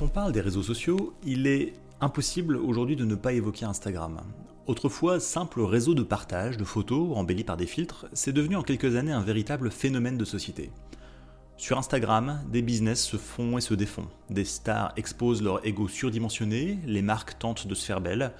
Quand 0.00 0.06
on 0.06 0.08
parle 0.08 0.32
des 0.32 0.40
réseaux 0.40 0.62
sociaux, 0.62 1.12
il 1.26 1.46
est 1.46 1.74
impossible 2.00 2.56
aujourd'hui 2.56 2.96
de 2.96 3.04
ne 3.04 3.16
pas 3.16 3.34
évoquer 3.34 3.66
Instagram. 3.66 4.18
Autrefois, 4.66 5.20
simple 5.20 5.60
réseau 5.60 5.92
de 5.92 6.02
partage 6.02 6.56
de 6.56 6.64
photos 6.64 7.14
embellis 7.18 7.44
par 7.44 7.58
des 7.58 7.66
filtres, 7.66 8.06
c'est 8.14 8.32
devenu 8.32 8.56
en 8.56 8.62
quelques 8.62 8.96
années 8.96 9.12
un 9.12 9.20
véritable 9.20 9.70
phénomène 9.70 10.16
de 10.16 10.24
société. 10.24 10.70
Sur 11.58 11.76
Instagram, 11.76 12.40
des 12.50 12.62
business 12.62 13.04
se 13.04 13.18
font 13.18 13.58
et 13.58 13.60
se 13.60 13.74
défont. 13.74 14.08
Des 14.30 14.46
stars 14.46 14.94
exposent 14.96 15.42
leur 15.42 15.66
ego 15.66 15.86
surdimensionné, 15.86 16.78
les 16.86 17.02
marques 17.02 17.38
tentent 17.38 17.66
de 17.66 17.74
se 17.74 17.84
faire 17.84 18.00
belles, 18.00 18.32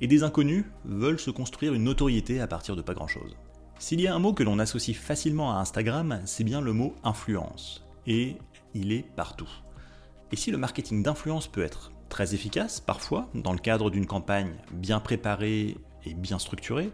et 0.00 0.06
des 0.06 0.22
inconnus 0.22 0.66
veulent 0.84 1.18
se 1.18 1.32
construire 1.32 1.74
une 1.74 1.82
notoriété 1.82 2.40
à 2.40 2.46
partir 2.46 2.76
de 2.76 2.82
pas 2.82 2.94
grand-chose. 2.94 3.36
S'il 3.80 4.00
y 4.00 4.06
a 4.06 4.14
un 4.14 4.20
mot 4.20 4.34
que 4.34 4.44
l'on 4.44 4.60
associe 4.60 4.96
facilement 4.96 5.52
à 5.52 5.58
Instagram, 5.58 6.20
c'est 6.26 6.44
bien 6.44 6.60
le 6.60 6.72
mot 6.72 6.94
influence. 7.02 7.84
Et 8.06 8.36
il 8.72 8.92
est 8.92 9.04
partout. 9.16 9.50
Et 10.30 10.36
si 10.36 10.50
le 10.50 10.58
marketing 10.58 11.02
d'influence 11.02 11.46
peut 11.46 11.62
être 11.62 11.92
très 12.08 12.34
efficace 12.34 12.80
parfois, 12.80 13.28
dans 13.34 13.52
le 13.52 13.58
cadre 13.58 13.90
d'une 13.90 14.06
campagne 14.06 14.54
bien 14.72 15.00
préparée 15.00 15.76
et 16.04 16.14
bien 16.14 16.38
structurée, 16.38 16.90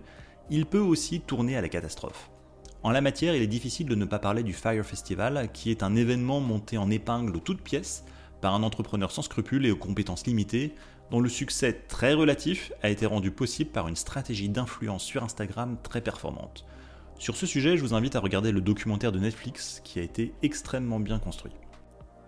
il 0.50 0.66
peut 0.66 0.78
aussi 0.78 1.20
tourner 1.20 1.56
à 1.56 1.60
la 1.60 1.68
catastrophe. 1.68 2.30
En 2.82 2.90
la 2.90 3.00
matière, 3.00 3.34
il 3.34 3.42
est 3.42 3.46
difficile 3.46 3.88
de 3.88 3.94
ne 3.94 4.04
pas 4.04 4.18
parler 4.18 4.42
du 4.42 4.52
Fire 4.52 4.84
Festival, 4.84 5.50
qui 5.52 5.70
est 5.70 5.82
un 5.82 5.96
événement 5.96 6.40
monté 6.40 6.76
en 6.76 6.90
épingle 6.90 7.32
de 7.32 7.38
toutes 7.38 7.62
pièces 7.62 8.04
par 8.42 8.54
un 8.54 8.62
entrepreneur 8.62 9.10
sans 9.10 9.22
scrupules 9.22 9.64
et 9.64 9.70
aux 9.70 9.76
compétences 9.76 10.26
limitées, 10.26 10.74
dont 11.10 11.20
le 11.20 11.30
succès 11.30 11.72
très 11.88 12.12
relatif 12.12 12.72
a 12.82 12.90
été 12.90 13.06
rendu 13.06 13.30
possible 13.30 13.70
par 13.70 13.88
une 13.88 13.96
stratégie 13.96 14.50
d'influence 14.50 15.02
sur 15.02 15.24
Instagram 15.24 15.78
très 15.82 16.02
performante. 16.02 16.66
Sur 17.18 17.36
ce 17.36 17.46
sujet, 17.46 17.76
je 17.76 17.82
vous 17.82 17.94
invite 17.94 18.16
à 18.16 18.20
regarder 18.20 18.52
le 18.52 18.60
documentaire 18.60 19.12
de 19.12 19.18
Netflix 19.18 19.80
qui 19.82 19.98
a 19.98 20.02
été 20.02 20.34
extrêmement 20.42 21.00
bien 21.00 21.18
construit. 21.18 21.52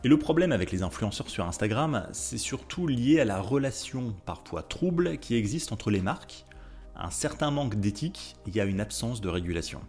Et 0.06 0.08
le 0.08 0.20
problème 0.20 0.52
avec 0.52 0.70
les 0.70 0.84
influenceurs 0.84 1.28
sur 1.28 1.44
Instagram, 1.44 2.06
c'est 2.12 2.38
surtout 2.38 2.86
lié 2.86 3.18
à 3.18 3.24
la 3.24 3.40
relation 3.40 4.14
parfois 4.24 4.62
trouble 4.62 5.18
qui 5.18 5.34
existe 5.34 5.72
entre 5.72 5.90
les 5.90 6.00
marques, 6.00 6.46
un 6.94 7.10
certain 7.10 7.50
manque 7.50 7.74
d'éthique 7.74 8.36
et 8.46 8.60
à 8.60 8.66
une 8.66 8.78
absence 8.78 9.20
de 9.20 9.28
régulation. 9.28 9.80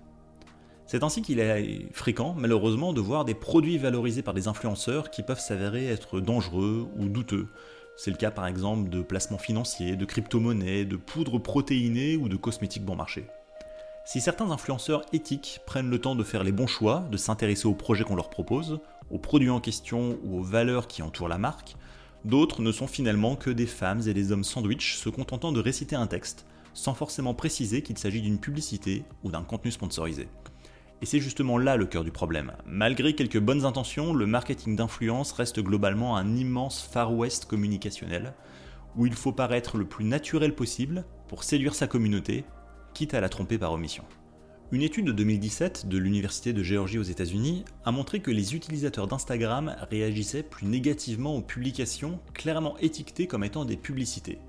C'est 0.87 1.03
ainsi 1.03 1.21
qu'il 1.21 1.39
est 1.39 1.93
fréquent, 1.93 2.33
malheureusement, 2.35 2.93
de 2.93 2.99
voir 2.99 3.25
des 3.25 3.35
produits 3.35 3.77
valorisés 3.77 4.23
par 4.23 4.33
des 4.33 4.47
influenceurs 4.47 5.11
qui 5.11 5.21
peuvent 5.21 5.39
s'avérer 5.39 5.85
être 5.85 6.19
dangereux 6.19 6.87
ou 6.97 7.09
douteux. 7.09 7.49
C'est 7.95 8.09
le 8.09 8.17
cas 8.17 8.31
par 8.31 8.47
exemple 8.47 8.89
de 8.89 9.03
placements 9.03 9.37
financiers, 9.37 9.95
de 9.95 10.05
crypto-monnaies, 10.05 10.85
de 10.85 10.95
poudres 10.95 11.39
protéinées 11.39 12.17
ou 12.17 12.27
de 12.27 12.37
cosmétiques 12.37 12.85
bon 12.85 12.95
marché. 12.95 13.27
Si 14.03 14.19
certains 14.19 14.49
influenceurs 14.49 15.05
éthiques 15.13 15.59
prennent 15.67 15.91
le 15.91 15.99
temps 15.99 16.15
de 16.15 16.23
faire 16.23 16.43
les 16.43 16.53
bons 16.53 16.65
choix, 16.65 17.05
de 17.11 17.17
s'intéresser 17.17 17.67
aux 17.67 17.75
projets 17.75 18.05
qu'on 18.05 18.15
leur 18.15 18.31
propose, 18.31 18.79
aux 19.11 19.19
produits 19.19 19.49
en 19.49 19.59
question 19.59 20.17
ou 20.23 20.39
aux 20.39 20.43
valeurs 20.43 20.87
qui 20.87 21.01
entourent 21.01 21.27
la 21.27 21.37
marque, 21.37 21.75
d'autres 22.25 22.61
ne 22.61 22.71
sont 22.71 22.87
finalement 22.87 23.35
que 23.35 23.49
des 23.49 23.65
femmes 23.65 24.01
et 24.07 24.13
des 24.13 24.31
hommes 24.31 24.43
sandwich 24.43 24.97
se 24.97 25.09
contentant 25.09 25.51
de 25.51 25.59
réciter 25.59 25.95
un 25.95 26.07
texte, 26.07 26.45
sans 26.73 26.93
forcément 26.93 27.33
préciser 27.33 27.81
qu'il 27.81 27.97
s'agit 27.97 28.21
d'une 28.21 28.39
publicité 28.39 29.03
ou 29.23 29.31
d'un 29.31 29.43
contenu 29.43 29.71
sponsorisé. 29.71 30.27
Et 31.01 31.05
c'est 31.05 31.19
justement 31.19 31.57
là 31.57 31.77
le 31.77 31.85
cœur 31.85 32.03
du 32.03 32.11
problème. 32.11 32.53
Malgré 32.65 33.13
quelques 33.13 33.39
bonnes 33.39 33.65
intentions, 33.65 34.13
le 34.13 34.25
marketing 34.25 34.75
d'influence 34.75 35.31
reste 35.31 35.61
globalement 35.61 36.17
un 36.17 36.35
immense 36.35 36.81
Far 36.81 37.13
West 37.13 37.45
communicationnel, 37.45 38.33
où 38.95 39.05
il 39.05 39.13
faut 39.13 39.31
paraître 39.31 39.77
le 39.77 39.85
plus 39.85 40.05
naturel 40.05 40.55
possible 40.55 41.05
pour 41.27 41.43
séduire 41.43 41.75
sa 41.75 41.87
communauté 41.87 42.45
quitte 42.93 43.13
à 43.13 43.21
la 43.21 43.29
tromper 43.29 43.59
par 43.59 43.73
omission. 43.73 44.03
Une 44.73 44.81
étude 44.81 45.05
de 45.05 45.13
2017 45.13 45.87
de 45.87 45.97
l'Université 45.97 46.51
de 46.51 46.61
Géorgie 46.61 46.99
aux 46.99 47.03
États-Unis 47.03 47.63
a 47.85 47.91
montré 47.93 48.19
que 48.19 48.31
les 48.31 48.53
utilisateurs 48.53 49.07
d'Instagram 49.07 49.77
réagissaient 49.89 50.43
plus 50.43 50.67
négativement 50.67 51.37
aux 51.37 51.41
publications 51.41 52.19
clairement 52.33 52.77
étiquetées 52.79 53.27
comme 53.27 53.45
étant 53.45 53.63
des 53.63 53.77
publicités. 53.77 54.39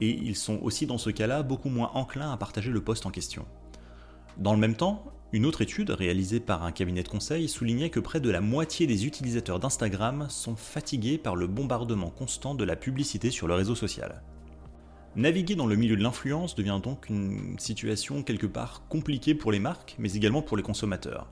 Et 0.00 0.10
ils 0.10 0.36
sont 0.36 0.60
aussi 0.62 0.86
dans 0.86 0.96
ce 0.96 1.10
cas-là 1.10 1.42
beaucoup 1.42 1.70
moins 1.70 1.90
enclins 1.94 2.30
à 2.30 2.36
partager 2.36 2.70
le 2.70 2.80
post 2.80 3.04
en 3.04 3.10
question. 3.10 3.46
Dans 4.36 4.52
le 4.52 4.60
même 4.60 4.76
temps, 4.76 5.02
une 5.32 5.44
autre 5.44 5.60
étude 5.60 5.90
réalisée 5.90 6.38
par 6.38 6.62
un 6.62 6.70
cabinet 6.70 7.02
de 7.02 7.08
conseil 7.08 7.48
soulignait 7.48 7.90
que 7.90 7.98
près 7.98 8.20
de 8.20 8.30
la 8.30 8.40
moitié 8.40 8.86
des 8.86 9.06
utilisateurs 9.06 9.58
d'Instagram 9.58 10.28
sont 10.30 10.54
fatigués 10.54 11.18
par 11.18 11.34
le 11.34 11.48
bombardement 11.48 12.10
constant 12.10 12.54
de 12.54 12.62
la 12.62 12.76
publicité 12.76 13.32
sur 13.32 13.48
le 13.48 13.54
réseau 13.54 13.74
social. 13.74 14.22
Naviguer 15.16 15.56
dans 15.56 15.66
le 15.66 15.74
milieu 15.74 15.96
de 15.96 16.02
l'influence 16.02 16.54
devient 16.54 16.80
donc 16.82 17.08
une 17.08 17.58
situation 17.58 18.22
quelque 18.22 18.46
part 18.46 18.86
compliquée 18.88 19.34
pour 19.34 19.50
les 19.50 19.58
marques, 19.58 19.96
mais 19.98 20.12
également 20.12 20.42
pour 20.42 20.56
les 20.56 20.62
consommateurs. 20.62 21.28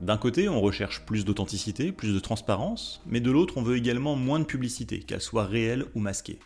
D'un 0.00 0.16
côté, 0.16 0.48
on 0.48 0.60
recherche 0.60 1.04
plus 1.04 1.26
d'authenticité, 1.26 1.92
plus 1.92 2.14
de 2.14 2.18
transparence, 2.18 3.02
mais 3.06 3.20
de 3.20 3.30
l'autre, 3.30 3.58
on 3.58 3.62
veut 3.62 3.76
également 3.76 4.16
moins 4.16 4.38
de 4.38 4.44
publicité, 4.44 5.00
qu'elle 5.00 5.20
soit 5.20 5.44
réelle 5.44 5.84
ou 5.94 6.00
masquée. 6.00 6.38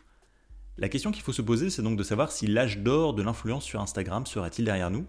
La 0.77 0.89
question 0.89 1.13
qu'il 1.13 1.23
faut 1.23 1.33
se 1.33 1.41
poser, 1.41 1.71
c'est 1.71 1.83
donc 1.83 1.97
de 1.97 2.03
savoir 2.03 2.33
si 2.33 2.49
l'âge 2.49 2.79
d'or 2.79 3.15
de 3.15 3.23
l'influence 3.23 3.65
sur 3.65 3.81
Instagram 3.81 4.27
sera-t-il 4.27 4.65
derrière 4.65 4.91
nous? 4.91 5.07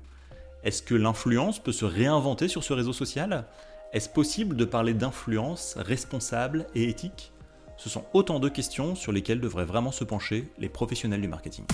Est-ce 0.63 0.84
que 0.84 0.93
l'influence 0.93 1.58
peut 1.58 1.71
se 1.71 1.86
réinventer 1.86 2.47
sur 2.47 2.63
ce 2.63 2.73
réseau 2.73 2.93
social? 2.93 3.47
Est-ce 3.91 4.10
possible 4.10 4.56
de 4.56 4.65
parler 4.65 4.93
d'influence 4.93 5.73
responsable 5.78 6.67
et 6.75 6.88
éthique? 6.88 7.34
Ce 7.77 7.89
sont 7.89 8.05
autant 8.13 8.39
de 8.39 8.49
questions 8.49 8.95
sur 8.95 9.11
lesquelles 9.11 9.41
devraient 9.41 9.65
vraiment 9.65 9.91
se 9.91 10.03
pencher 10.03 10.51
les 10.57 10.69
professionnels 10.69 11.21
du 11.21 11.27
marketing. 11.27 11.65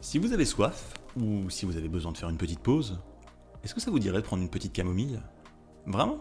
Si 0.00 0.18
vous 0.18 0.32
avez 0.32 0.44
soif, 0.44 0.94
ou 1.16 1.48
si 1.50 1.66
vous 1.66 1.76
avez 1.76 1.88
besoin 1.88 2.12
de 2.12 2.18
faire 2.18 2.28
une 2.28 2.36
petite 2.36 2.60
pause, 2.60 2.98
est-ce 3.62 3.74
que 3.74 3.80
ça 3.80 3.90
vous 3.90 3.98
dirait 3.98 4.18
de 4.18 4.26
prendre 4.26 4.42
une 4.42 4.50
petite 4.50 4.72
camomille? 4.72 5.20
Vraiment? 5.86 6.18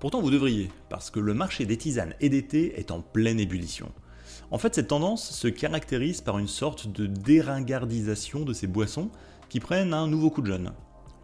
Pourtant 0.00 0.20
vous 0.20 0.30
devriez, 0.30 0.70
parce 0.90 1.10
que 1.10 1.18
le 1.20 1.32
marché 1.32 1.64
des 1.64 1.78
tisanes 1.78 2.14
et 2.20 2.28
des 2.28 2.46
thés 2.46 2.78
est 2.78 2.90
en 2.90 3.00
pleine 3.00 3.40
ébullition. 3.40 3.90
En 4.50 4.58
fait, 4.58 4.74
cette 4.74 4.88
tendance 4.88 5.30
se 5.30 5.48
caractérise 5.48 6.20
par 6.20 6.38
une 6.38 6.46
sorte 6.46 6.88
de 6.88 7.06
déringardisation 7.06 8.40
de 8.44 8.52
ces 8.52 8.66
boissons 8.66 9.10
qui 9.48 9.60
prennent 9.60 9.94
un 9.94 10.06
nouveau 10.06 10.30
coup 10.30 10.42
de 10.42 10.46
jeune. 10.46 10.72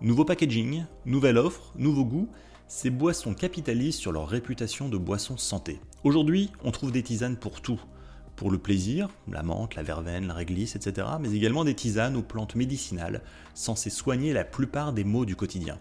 Nouveau 0.01 0.25
packaging, 0.25 0.85
nouvelle 1.07 1.39
offre, 1.39 1.73
nouveau 1.77 2.05
goût, 2.05 2.29
ces 2.67 2.91
boissons 2.91 3.35
capitalisent 3.35 3.97
sur 3.97 4.13
leur 4.13 4.29
réputation 4.29 4.89
de 4.89 4.97
boissons 4.97 5.37
santé. 5.37 5.81
Aujourd'hui, 6.05 6.51
on 6.65 6.71
trouve 6.71 6.91
des 6.91 7.03
tisanes 7.03 7.37
pour 7.37 7.61
tout. 7.61 7.81
Pour 8.35 8.51
le 8.51 8.59
plaisir, 8.59 9.09
la 9.29 9.43
menthe, 9.43 9.75
la 9.75 9.83
verveine, 9.83 10.27
la 10.27 10.35
réglisse, 10.35 10.75
etc., 10.75 11.07
mais 11.21 11.33
également 11.33 11.65
des 11.65 11.75
tisanes 11.75 12.17
aux 12.17 12.23
plantes 12.23 12.57
médicinales, 12.57 13.23
censées 13.55 13.91
soigner 13.91 14.33
la 14.33 14.45
plupart 14.45 14.93
des 14.93 15.05
maux 15.05 15.25
du 15.25 15.37
quotidien. 15.37 15.79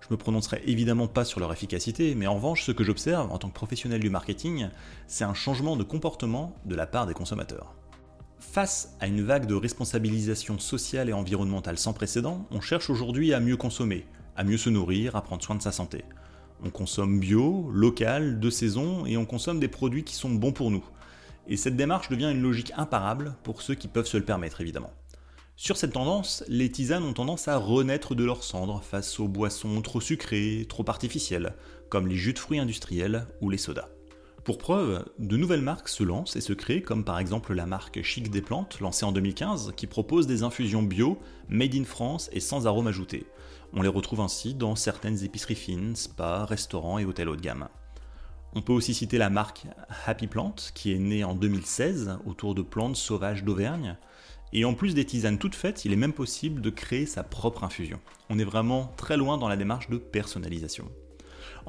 Je 0.00 0.06
me 0.10 0.16
prononcerai 0.16 0.62
évidemment 0.66 1.08
pas 1.08 1.24
sur 1.24 1.40
leur 1.40 1.52
efficacité, 1.52 2.14
mais 2.14 2.26
en 2.26 2.34
revanche, 2.34 2.62
ce 2.64 2.72
que 2.72 2.84
j'observe 2.84 3.32
en 3.32 3.38
tant 3.38 3.48
que 3.48 3.54
professionnel 3.54 4.00
du 4.00 4.10
marketing, 4.10 4.68
c'est 5.06 5.24
un 5.24 5.34
changement 5.34 5.76
de 5.76 5.82
comportement 5.82 6.54
de 6.66 6.74
la 6.74 6.86
part 6.86 7.06
des 7.06 7.14
consommateurs. 7.14 7.77
Face 8.60 8.96
à 8.98 9.06
une 9.06 9.22
vague 9.22 9.46
de 9.46 9.54
responsabilisation 9.54 10.58
sociale 10.58 11.08
et 11.08 11.12
environnementale 11.12 11.78
sans 11.78 11.92
précédent, 11.92 12.44
on 12.50 12.60
cherche 12.60 12.90
aujourd'hui 12.90 13.32
à 13.32 13.38
mieux 13.38 13.56
consommer, 13.56 14.04
à 14.34 14.42
mieux 14.42 14.56
se 14.56 14.68
nourrir, 14.68 15.14
à 15.14 15.22
prendre 15.22 15.44
soin 15.44 15.54
de 15.54 15.62
sa 15.62 15.70
santé. 15.70 16.04
On 16.64 16.70
consomme 16.70 17.20
bio, 17.20 17.70
local, 17.72 18.40
de 18.40 18.50
saison, 18.50 19.06
et 19.06 19.16
on 19.16 19.26
consomme 19.26 19.60
des 19.60 19.68
produits 19.68 20.02
qui 20.02 20.16
sont 20.16 20.30
bons 20.30 20.50
pour 20.50 20.72
nous. 20.72 20.84
Et 21.46 21.56
cette 21.56 21.76
démarche 21.76 22.08
devient 22.08 22.32
une 22.32 22.42
logique 22.42 22.72
imparable 22.76 23.36
pour 23.44 23.62
ceux 23.62 23.76
qui 23.76 23.86
peuvent 23.86 24.08
se 24.08 24.16
le 24.16 24.24
permettre 24.24 24.60
évidemment. 24.60 24.92
Sur 25.54 25.76
cette 25.76 25.92
tendance, 25.92 26.42
les 26.48 26.72
tisanes 26.72 27.04
ont 27.04 27.12
tendance 27.12 27.46
à 27.46 27.58
renaître 27.58 28.16
de 28.16 28.24
leurs 28.24 28.42
cendres 28.42 28.82
face 28.82 29.20
aux 29.20 29.28
boissons 29.28 29.80
trop 29.82 30.00
sucrées, 30.00 30.66
trop 30.68 30.84
artificielles, 30.88 31.54
comme 31.90 32.08
les 32.08 32.16
jus 32.16 32.32
de 32.32 32.40
fruits 32.40 32.58
industriels 32.58 33.24
ou 33.40 33.50
les 33.50 33.56
sodas. 33.56 33.88
Pour 34.48 34.56
preuve, 34.56 35.04
de 35.18 35.36
nouvelles 35.36 35.60
marques 35.60 35.90
se 35.90 36.02
lancent 36.02 36.34
et 36.34 36.40
se 36.40 36.54
créent, 36.54 36.80
comme 36.80 37.04
par 37.04 37.18
exemple 37.18 37.52
la 37.52 37.66
marque 37.66 38.00
Chic 38.00 38.30
des 38.30 38.40
Plantes, 38.40 38.80
lancée 38.80 39.04
en 39.04 39.12
2015, 39.12 39.74
qui 39.76 39.86
propose 39.86 40.26
des 40.26 40.42
infusions 40.42 40.82
bio, 40.82 41.18
made 41.50 41.74
in 41.74 41.84
France 41.84 42.30
et 42.32 42.40
sans 42.40 42.66
arômes 42.66 42.86
ajoutés. 42.86 43.26
On 43.74 43.82
les 43.82 43.90
retrouve 43.90 44.22
ainsi 44.22 44.54
dans 44.54 44.74
certaines 44.74 45.22
épiceries 45.22 45.54
fines, 45.54 45.96
spas, 45.96 46.46
restaurants 46.46 46.98
et 46.98 47.04
hôtels 47.04 47.28
haut 47.28 47.36
de 47.36 47.42
gamme. 47.42 47.68
On 48.54 48.62
peut 48.62 48.72
aussi 48.72 48.94
citer 48.94 49.18
la 49.18 49.28
marque 49.28 49.66
Happy 50.06 50.26
Plant, 50.26 50.54
qui 50.72 50.94
est 50.94 50.98
née 50.98 51.24
en 51.24 51.34
2016 51.34 52.16
autour 52.24 52.54
de 52.54 52.62
plantes 52.62 52.96
sauvages 52.96 53.44
d'Auvergne, 53.44 53.98
Et 54.54 54.64
en 54.64 54.72
plus 54.72 54.94
des 54.94 55.04
tisanes 55.04 55.36
toutes 55.36 55.56
faites, 55.56 55.84
il 55.84 55.92
est 55.92 55.96
même 55.96 56.14
possible 56.14 56.62
de 56.62 56.70
créer 56.70 57.04
sa 57.04 57.22
propre 57.22 57.64
infusion. 57.64 58.00
On 58.30 58.38
est 58.38 58.44
vraiment 58.44 58.94
très 58.96 59.18
loin 59.18 59.36
dans 59.36 59.48
la 59.48 59.58
démarche 59.58 59.90
de 59.90 59.98
personnalisation. 59.98 60.90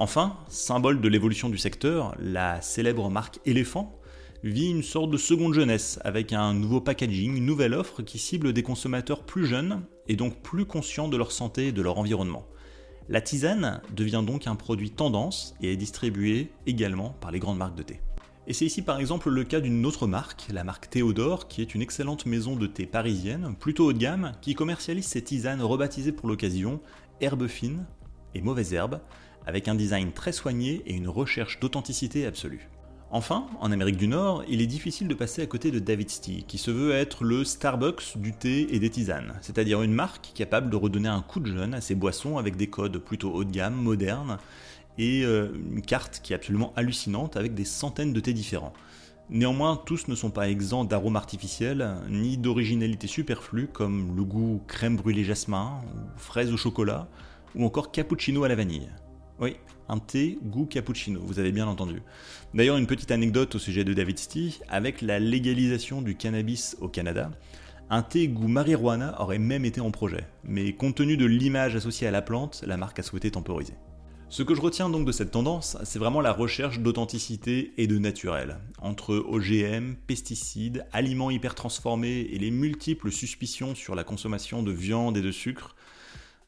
Enfin, 0.02 0.38
symbole 0.48 1.02
de 1.02 1.10
l'évolution 1.10 1.50
du 1.50 1.58
secteur, 1.58 2.16
la 2.22 2.62
célèbre 2.62 3.10
marque 3.10 3.42
Elephant 3.46 4.00
vit 4.46 4.70
une 4.70 4.82
sorte 4.82 5.12
de 5.12 5.18
seconde 5.18 5.54
jeunesse 5.54 6.00
avec 6.06 6.32
un 6.32 6.54
nouveau 6.54 6.80
packaging, 6.80 7.36
une 7.36 7.46
nouvelle 7.46 7.74
offre 7.74 8.02
qui 8.02 8.18
cible 8.18 8.54
des 8.54 8.64
consommateurs 8.64 9.26
plus 9.26 9.46
jeunes 9.46 9.84
et 10.08 10.16
donc 10.16 10.42
plus 10.42 10.64
conscients 10.64 11.10
de 11.10 11.18
leur 11.18 11.34
santé 11.34 11.68
et 11.68 11.72
de 11.74 11.82
leur 11.82 11.98
environnement. 11.98 12.46
La 13.10 13.20
tisane 13.20 13.82
devient 13.94 14.24
donc 14.26 14.48
un 14.48 14.56
produit 14.56 14.92
tendance 14.92 15.54
et 15.62 15.74
est 15.74 15.76
distribuée 15.76 16.50
également 16.66 17.10
par 17.20 17.32
les 17.32 17.40
grandes 17.40 17.58
marques 17.58 17.76
de 17.76 17.84
thé. 17.84 18.00
Et 18.48 18.54
c'est 18.54 18.66
ici 18.66 18.82
par 18.82 19.02
exemple 19.02 19.30
le 19.30 19.44
cas 19.44 19.60
d'une 19.60 19.86
autre 19.86 20.08
marque, 20.08 20.48
la 20.50 20.64
marque 20.64 20.90
Théodore, 20.90 21.50
qui 21.50 21.62
est 21.62 21.76
une 21.76 21.82
excellente 21.82 22.26
maison 22.26 22.56
de 22.56 22.68
thé 22.68 22.86
parisienne, 22.86 23.54
plutôt 23.60 23.88
haut 23.88 23.94
de 23.94 23.98
gamme, 23.98 24.32
qui 24.40 24.54
commercialise 24.54 25.08
ses 25.08 25.26
tisanes 25.26 25.62
rebaptisées 25.62 26.14
pour 26.14 26.30
l'occasion 26.30 26.80
herbes 27.20 27.48
fines 27.48 27.86
et 28.34 28.42
mauvaises 28.42 28.74
herbes, 28.74 29.02
avec 29.46 29.68
un 29.68 29.76
design 29.76 30.12
très 30.12 30.32
soigné 30.32 30.82
et 30.86 30.94
une 30.94 31.08
recherche 31.08 31.60
d'authenticité 31.60 32.26
absolue. 32.26 32.70
Enfin, 33.12 33.48
en 33.60 33.72
Amérique 33.72 33.98
du 33.98 34.08
Nord, 34.08 34.44
il 34.48 34.62
est 34.62 34.68
difficile 34.68 35.08
de 35.08 35.16
passer 35.16 35.42
à 35.42 35.48
côté 35.48 35.72
de 35.72 35.80
David's 35.80 36.22
Tea, 36.22 36.44
qui 36.48 36.60
se 36.60 36.70
veut 36.70 36.92
être 36.92 37.24
le 37.24 37.44
Starbucks 37.44 38.18
du 38.18 38.34
thé 38.34 38.68
et 38.76 38.80
des 38.80 38.92
tisanes, 38.92 39.34
c'est-à-dire 39.42 39.82
une 39.82 39.94
marque 39.94 40.32
capable 40.36 40.70
de 40.70 40.76
redonner 40.76 41.10
un 41.10 41.24
coup 41.24 41.40
de 41.40 41.52
jeune 41.52 41.74
à 41.74 41.82
ses 41.82 41.96
boissons 41.96 42.38
avec 42.38 42.56
des 42.56 42.68
codes 42.68 43.00
plutôt 43.00 43.34
haut 43.34 43.44
de 43.44 43.52
gamme, 43.52 43.74
modernes, 43.74 44.38
et 45.00 45.24
euh, 45.24 45.48
une 45.72 45.82
carte 45.82 46.20
qui 46.22 46.34
est 46.34 46.36
absolument 46.36 46.72
hallucinante 46.76 47.36
avec 47.36 47.56
des 47.56 47.66
centaines 47.66 48.14
de 48.14 48.20
thés 48.20 48.34
différents. 48.34 48.74
Néanmoins, 49.32 49.76
tous 49.76 50.08
ne 50.08 50.14
sont 50.14 50.30
pas 50.30 50.48
exempts 50.48 50.86
d'arômes 50.86 51.16
artificiels, 51.16 51.96
ni 52.10 52.38
d'originalité 52.38 53.08
superflue 53.08 53.68
comme 53.68 54.16
le 54.16 54.24
goût 54.24 54.62
crème 54.68 54.98
brûlée 54.98 55.24
jasmin, 55.24 55.82
ou 55.96 56.20
fraise 56.20 56.54
au 56.54 56.58
chocolat, 56.58 57.08
ou 57.56 57.66
encore 57.66 57.92
cappuccino 57.92 58.44
à 58.44 58.48
la 58.50 58.56
vanille. 58.56 58.90
Oui, 59.42 59.56
un 59.88 60.00
thé 60.00 60.38
goût 60.44 60.66
cappuccino, 60.66 61.22
vous 61.24 61.40
avez 61.40 61.54
bien 61.54 61.66
entendu. 61.66 62.02
D'ailleurs, 62.54 62.76
une 62.76 62.88
petite 62.88 63.12
anecdote 63.12 63.56
au 63.56 63.60
sujet 63.60 63.86
de 63.86 63.94
David 63.94 64.18
Tea, 64.18 64.60
avec 64.68 65.02
la 65.02 65.18
légalisation 65.18 66.02
du 66.02 66.16
cannabis 66.16 66.76
au 66.82 66.90
Canada, 66.90 67.32
un 67.90 68.02
thé 68.02 68.28
goût 68.28 68.50
marijuana 68.50 69.20
aurait 69.22 69.40
même 69.40 69.64
été 69.64 69.80
en 69.80 69.92
projet, 69.92 70.28
mais 70.44 70.74
compte 70.74 70.96
tenu 70.96 71.16
de 71.16 71.26
l'image 71.26 71.78
associée 71.78 72.06
à 72.06 72.12
la 72.12 72.22
plante, 72.22 72.64
la 72.68 72.76
marque 72.76 73.00
a 73.00 73.04
souhaité 73.04 73.32
temporiser. 73.32 73.76
Ce 74.28 74.44
que 74.44 74.54
je 74.54 74.62
retiens 74.62 74.90
donc 74.90 75.08
de 75.08 75.12
cette 75.14 75.32
tendance, 75.32 75.78
c'est 75.86 75.98
vraiment 75.98 76.22
la 76.22 76.34
recherche 76.34 76.80
d'authenticité 76.80 77.74
et 77.78 77.88
de 77.88 77.98
naturel. 77.98 78.60
Entre 78.80 79.16
OGM, 79.16 79.96
pesticides, 80.06 80.86
aliments 80.92 81.32
hyper 81.32 81.56
transformés 81.56 82.28
et 82.30 82.38
les 82.38 82.52
multiples 82.52 83.12
suspicions 83.12 83.74
sur 83.74 83.96
la 83.96 84.04
consommation 84.04 84.62
de 84.64 84.72
viande 84.72 85.18
et 85.18 85.22
de 85.22 85.32
sucre, 85.32 85.76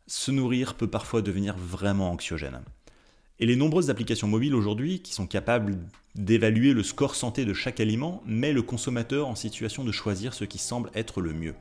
se 0.06 0.30
nourrir 0.30 0.76
peut 0.76 0.90
parfois 0.90 1.22
devenir 1.22 1.56
vraiment 1.58 2.12
anxiogène. 2.12 2.62
Et 3.42 3.48
les 3.48 3.56
nombreuses 3.56 3.90
applications 3.90 4.28
mobiles 4.28 4.54
aujourd'hui 4.54 5.00
qui 5.00 5.16
sont 5.16 5.26
capables 5.26 5.80
d'évaluer 6.14 6.74
le 6.74 6.84
score 6.84 7.16
santé 7.16 7.44
de 7.44 7.54
chaque 7.54 7.80
aliment 7.80 8.22
mettent 8.28 8.54
le 8.54 8.62
consommateur 8.62 9.28
en 9.28 9.34
situation 9.34 9.84
de 9.84 9.92
choisir 9.92 10.36
ce 10.36 10.46
qui 10.46 10.60
semble 10.60 10.92
être 10.94 11.22
le 11.22 11.34
mieux. 11.34 11.56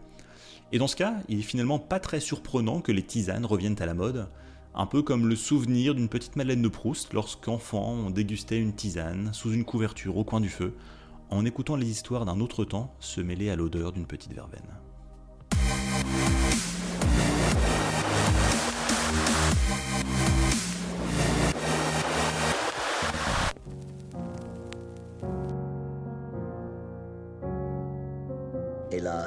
Et 0.73 0.79
dans 0.79 0.87
ce 0.87 0.95
cas, 0.95 1.15
il 1.31 1.39
est 1.39 1.43
finalement 1.43 1.79
pas 1.79 1.99
très 1.99 2.21
surprenant 2.21 2.83
que 2.83 2.93
les 2.93 3.03
tisanes 3.03 3.47
reviennent 3.47 3.81
à 3.81 3.87
la 3.87 3.95
mode, 3.95 4.29
un 4.75 4.85
peu 4.85 5.01
comme 5.01 5.27
le 5.27 5.37
souvenir 5.37 5.95
d'une 5.95 6.11
petite 6.11 6.37
Madeleine 6.37 6.61
de 6.61 6.69
Proust 6.69 7.15
lorsqu'enfant 7.15 7.93
on 7.93 8.11
dégustait 8.11 8.61
une 8.61 8.75
tisane 8.75 9.31
sous 9.33 9.55
une 9.55 9.65
couverture 9.65 10.19
au 10.19 10.25
coin 10.25 10.43
du 10.43 10.51
feu, 10.51 10.75
en 11.31 11.47
écoutant 11.47 11.77
les 11.77 11.89
histoires 11.89 12.27
d'un 12.27 12.41
autre 12.41 12.67
temps 12.67 12.95
se 13.01 13.23
mêler 13.23 13.49
à 13.49 13.57
l'odeur 13.57 13.93
d'une 13.93 14.07
petite 14.07 14.35
verveine. 14.35 14.69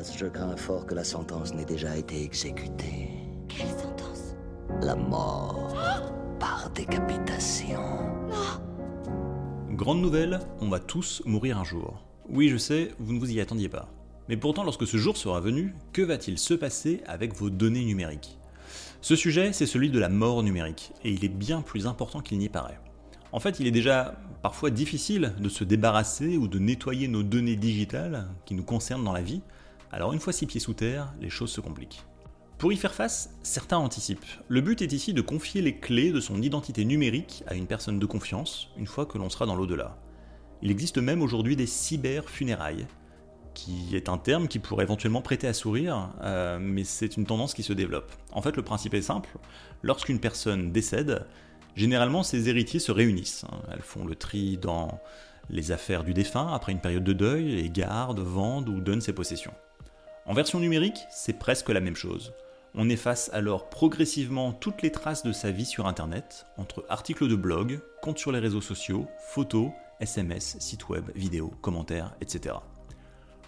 Hélas, 0.03 0.17
je 0.17 0.25
crains 0.25 0.57
fort 0.57 0.85
que 0.85 0.95
la 0.95 1.03
sentence 1.03 1.53
n'ait 1.53 1.65
déjà 1.65 1.95
été 1.95 2.23
exécutée. 2.23 3.09
Quelle 3.47 3.69
sentence? 3.69 4.35
La 4.81 4.95
mort 4.95 5.73
par 6.39 6.69
décapitation. 6.71 7.79
Grande 9.69 10.01
nouvelle, 10.01 10.39
on 10.59 10.67
va 10.67 10.79
tous 10.79 11.21
mourir 11.25 11.57
un 11.57 11.63
jour. 11.63 12.03
Oui, 12.27 12.49
je 12.49 12.57
sais, 12.57 12.91
vous 12.99 13.13
ne 13.13 13.19
vous 13.19 13.31
y 13.31 13.39
attendiez 13.39 13.69
pas. 13.69 13.87
Mais 14.27 14.35
pourtant, 14.35 14.63
lorsque 14.63 14.87
ce 14.87 14.97
jour 14.97 15.15
sera 15.15 15.39
venu, 15.39 15.73
que 15.93 16.01
va-t-il 16.01 16.37
se 16.37 16.53
passer 16.53 17.01
avec 17.07 17.33
vos 17.33 17.49
données 17.49 17.85
numériques? 17.85 18.37
Ce 18.99 19.15
sujet, 19.15 19.53
c'est 19.53 19.65
celui 19.65 19.89
de 19.89 19.99
la 19.99 20.09
mort 20.09 20.43
numérique, 20.43 20.91
et 21.05 21.11
il 21.11 21.23
est 21.23 21.29
bien 21.29 21.61
plus 21.61 21.87
important 21.87 22.19
qu'il 22.19 22.39
n'y 22.39 22.49
paraît. 22.49 22.79
En 23.31 23.39
fait, 23.39 23.59
il 23.61 23.67
est 23.67 23.71
déjà 23.71 24.15
parfois 24.41 24.69
difficile 24.69 25.33
de 25.39 25.49
se 25.49 25.63
débarrasser 25.63 26.35
ou 26.37 26.49
de 26.49 26.59
nettoyer 26.59 27.07
nos 27.07 27.23
données 27.23 27.55
digitales 27.55 28.27
qui 28.45 28.53
nous 28.53 28.63
concernent 28.63 29.05
dans 29.05 29.13
la 29.13 29.21
vie, 29.21 29.41
alors 29.93 30.11
une 30.11 30.19
fois 30.19 30.33
six 30.33 30.47
pieds 30.47 30.59
sous 30.59 30.73
terre, 30.73 31.13
les 31.21 31.29
choses 31.29 31.51
se 31.51 31.61
compliquent. 31.61 32.03
Pour 32.57 32.73
y 32.73 32.77
faire 32.77 32.93
face, 32.93 33.29
certains 33.43 33.77
anticipent. 33.77 34.25
Le 34.47 34.61
but 34.61 34.81
est 34.81 34.91
ici 34.91 35.13
de 35.13 35.21
confier 35.21 35.61
les 35.61 35.77
clés 35.77 36.11
de 36.11 36.19
son 36.19 36.41
identité 36.41 36.83
numérique 36.83 37.43
à 37.45 37.53
une 37.53 37.67
personne 37.67 37.99
de 37.99 38.05
confiance, 38.05 38.69
une 38.77 38.87
fois 38.87 39.05
que 39.05 39.17
l'on 39.17 39.29
sera 39.29 39.45
dans 39.45 39.55
l'au-delà. 39.55 39.97
Il 40.63 40.71
existe 40.71 40.97
même 40.97 41.21
aujourd'hui 41.21 41.55
des 41.55 41.67
cyber-funérailles, 41.67 42.87
qui 43.53 43.95
est 43.95 44.09
un 44.09 44.17
terme 44.17 44.47
qui 44.47 44.59
pourrait 44.59 44.85
éventuellement 44.85 45.21
prêter 45.21 45.47
à 45.47 45.53
sourire, 45.53 46.09
euh, 46.21 46.57
mais 46.59 46.85
c'est 46.85 47.17
une 47.17 47.25
tendance 47.25 47.53
qui 47.53 47.61
se 47.61 47.73
développe. 47.73 48.11
En 48.31 48.41
fait, 48.41 48.55
le 48.55 48.63
principe 48.63 48.95
est 48.95 49.01
simple. 49.03 49.29
Lorsqu'une 49.83 50.19
personne 50.19 50.71
décède, 50.71 51.27
généralement 51.75 52.23
ses 52.23 52.49
héritiers 52.49 52.79
se 52.79 52.91
réunissent. 52.91 53.45
Elles 53.71 53.81
font 53.81 54.05
le 54.05 54.15
tri 54.15 54.57
dans 54.57 54.99
les 55.49 55.71
affaires 55.71 56.03
du 56.03 56.13
défunt 56.13 56.51
après 56.53 56.71
une 56.71 56.79
période 56.79 57.03
de 57.03 57.13
deuil 57.13 57.59
et 57.59 57.69
gardent, 57.69 58.21
vendent 58.21 58.69
ou 58.69 58.79
donnent 58.79 59.01
ses 59.01 59.13
possessions. 59.13 59.53
En 60.25 60.33
version 60.33 60.61
numérique, 60.61 60.99
c'est 61.09 61.37
presque 61.37 61.67
la 61.67 61.81
même 61.81 61.97
chose. 61.97 62.31
On 62.75 62.89
efface 62.89 63.29
alors 63.33 63.69
progressivement 63.69 64.53
toutes 64.53 64.81
les 64.81 64.91
traces 64.91 65.23
de 65.23 65.33
sa 65.33 65.51
vie 65.51 65.65
sur 65.65 65.85
Internet, 65.85 66.45
entre 66.57 66.85
articles 66.87 67.27
de 67.27 67.35
blog, 67.35 67.81
comptes 68.01 68.19
sur 68.19 68.31
les 68.31 68.39
réseaux 68.39 68.61
sociaux, 68.61 69.05
photos, 69.27 69.71
SMS, 69.99 70.55
sites 70.59 70.87
web, 70.87 71.11
vidéos, 71.13 71.51
commentaires, 71.61 72.15
etc. 72.21 72.55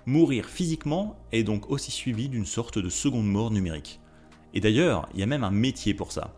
Mourir 0.05 0.47
physiquement 0.47 1.15
est 1.31 1.43
donc 1.43 1.71
aussi 1.71 1.91
suivi 1.91 2.27
d'une 2.27 2.45
sorte 2.45 2.77
de 2.77 2.89
seconde 2.89 3.27
mort 3.27 3.51
numérique. 3.51 4.01
Et 4.53 4.59
d'ailleurs, 4.59 5.07
il 5.13 5.21
y 5.21 5.23
a 5.23 5.27
même 5.27 5.45
un 5.45 5.51
métier 5.51 5.93
pour 5.93 6.11
ça. 6.11 6.33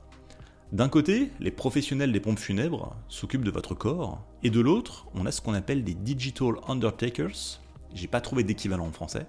D'un 0.72 0.88
côté, 0.88 1.32
les 1.40 1.52
professionnels 1.52 2.12
des 2.12 2.20
pompes 2.20 2.38
funèbres 2.38 2.96
s'occupent 3.10 3.44
de 3.44 3.52
votre 3.52 3.74
corps, 3.74 4.24
et 4.44 4.52
de 4.52 4.60
l'autre, 4.60 5.08
on 5.16 5.26
a 5.26 5.32
ce 5.32 5.42
qu'on 5.42 5.56
appelle 5.56 5.84
des 5.84 5.96
digital 5.96 6.54
undertakers, 6.68 7.60
j'ai 7.96 8.08
pas 8.08 8.22
trouvé 8.22 8.44
d'équivalent 8.44 8.86
en 8.86 8.92
français, 8.92 9.26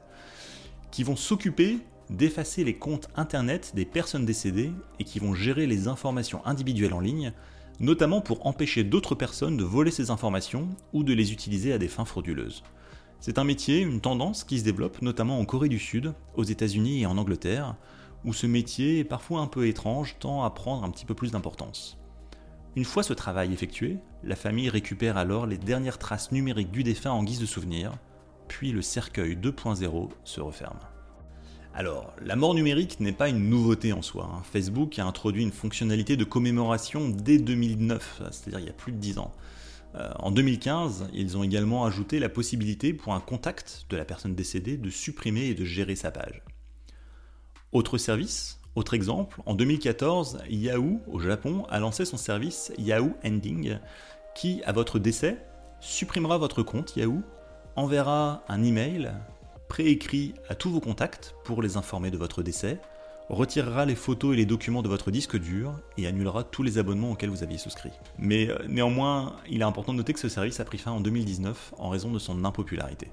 qui 0.91 1.03
vont 1.03 1.17
s'occuper 1.17 1.79
d'effacer 2.11 2.65
les 2.65 2.77
comptes 2.77 3.09
internet 3.17 3.73
des 3.75 3.85
personnes 3.85 4.25
décédées 4.25 4.73
et 4.99 5.05
qui 5.05 5.19
vont 5.19 5.35
gérer 5.35 5.67
les 5.67 5.89
informations 5.89 6.45
individuelles 6.47 6.95
en 6.95 7.01
ligne, 7.01 7.33
notamment 7.81 8.21
pour 8.21 8.47
empêcher 8.47 8.85
d'autres 8.85 9.15
personnes 9.15 9.57
de 9.57 9.65
voler 9.65 9.91
ces 9.91 10.11
informations 10.11 10.69
ou 10.93 11.05
de 11.05 11.13
les 11.13 11.33
utiliser 11.33 11.73
à 11.73 11.79
des 11.79 11.89
fins 11.89 12.05
frauduleuses. 12.05 12.63
C'est 13.21 13.39
un 13.39 13.45
métier, 13.45 13.81
une 13.81 14.01
tendance 14.01 14.45
qui 14.45 14.59
se 14.59 14.65
développe 14.65 15.03
notamment 15.03 15.39
en 15.39 15.45
Corée 15.45 15.69
du 15.69 15.79
Sud, 15.79 16.15
aux 16.37 16.45
États-Unis 16.45 17.03
et 17.03 17.07
en 17.07 17.19
Angleterre, 17.19 17.75
où 18.25 18.33
ce 18.33 18.47
métier 18.47 19.01
est 19.01 19.05
parfois 19.05 19.41
un 19.41 19.47
peu 19.47 19.67
étrange, 19.67 20.17
tend 20.19 20.45
à 20.45 20.51
prendre 20.51 20.85
un 20.85 20.91
petit 20.91 21.05
peu 21.05 21.15
plus 21.15 21.33
d'importance. 21.33 21.99
Une 22.77 22.85
fois 22.85 23.03
ce 23.03 23.13
travail 23.13 23.53
effectué, 23.53 23.99
la 24.23 24.37
famille 24.37 24.69
récupère 24.69 25.17
alors 25.17 25.47
les 25.47 25.59
dernières 25.59 25.99
traces 25.99 26.31
numériques 26.31 26.71
du 26.71 26.85
défunt 26.85 27.11
en 27.11 27.25
guise 27.25 27.41
de 27.41 27.47
souvenir, 27.47 27.93
puis 28.49 28.73
le 28.73 28.83
cercueil 28.83 29.37
2.0 29.37 30.09
se 30.25 30.41
referme. 30.41 30.79
Alors, 31.75 32.13
la 32.21 32.35
mort 32.35 32.55
numérique 32.55 32.99
n'est 32.99 33.13
pas 33.13 33.29
une 33.29 33.49
nouveauté 33.49 33.93
en 33.93 34.03
soi. 34.03 34.29
Hein. 34.33 34.43
Facebook 34.51 34.99
a 34.99 35.05
introduit 35.05 35.43
une 35.45 35.53
fonctionnalité 35.53 36.17
de 36.17 36.25
commémoration 36.25 37.09
dès 37.09 37.39
2009, 37.39 38.23
c'est-à-dire 38.33 38.59
il 38.59 38.67
y 38.67 38.71
a 38.71 38.73
plus 38.73 38.91
de 38.93 38.99
10 38.99 39.19
ans. 39.19 39.33
Euh, 39.95 40.11
en 40.19 40.31
2015, 40.31 41.09
ils 41.15 41.37
ont 41.37 41.45
également 41.45 41.85
ajouté 41.85 42.19
la 42.19 42.29
possibilité 42.29 42.93
pour 42.93 43.15
un 43.15 43.21
contact 43.21 43.87
de 43.91 43.97
la 43.97 44.05
personne 44.05 44.35
décédée 44.35 44.77
de 44.77 44.91
supprimer 44.91 45.47
et 45.47 45.55
de 45.55 45.65
gérer 45.65 45.95
sa 45.95 46.11
page. 46.11 46.43
Autre 47.73 47.97
service, 47.97 48.61
autre 48.75 48.95
exemple, 48.95 49.41
en 49.47 49.55
2014, 49.55 50.39
Yahoo 50.49 51.01
au 51.07 51.21
Japon 51.21 51.65
a 51.71 51.79
lancé 51.79 52.05
son 52.05 52.17
service 52.17 52.73
Yahoo 52.79 53.13
Ending 53.25 53.79
qui, 54.35 54.63
à 54.65 54.73
votre 54.73 54.99
décès, 54.99 55.39
supprimera 55.81 56.39
votre 56.39 56.63
compte 56.63 56.97
Yahoo 56.97 57.23
enverra 57.77 58.43
un 58.49 58.63
email 58.63 59.13
préécrit 59.69 60.35
à 60.49 60.55
tous 60.55 60.71
vos 60.71 60.81
contacts 60.81 61.35
pour 61.45 61.63
les 61.63 61.77
informer 61.77 62.11
de 62.11 62.17
votre 62.17 62.43
décès, 62.43 62.81
retirera 63.29 63.85
les 63.85 63.95
photos 63.95 64.33
et 64.33 64.37
les 64.37 64.47
documents 64.47 64.83
de 64.83 64.89
votre 64.89 65.11
disque 65.11 65.39
dur 65.39 65.73
et 65.97 66.07
annulera 66.07 66.45
tous 66.45 66.63
les 66.63 66.79
abonnements 66.79 67.13
auxquels 67.13 67.31
vous 67.31 67.43
aviez 67.43 67.59
souscrit. 67.59 67.93
Mais 68.19 68.49
euh, 68.49 68.59
néanmoins, 68.69 69.37
il 69.49 69.61
est 69.61 69.65
important 69.65 69.93
de 69.93 69.99
noter 69.99 70.15
que 70.15 70.21
ce 70.21 70.29
service 70.29 70.61
a 70.61 70.65
pris 70.65 70.79
fin 70.79 70.93
en 70.93 71.01
2019 71.01 71.75
en 71.79 71.91
raison 71.91 72.11
de 72.11 72.19
son 72.19 72.45
impopularité. 72.45 73.11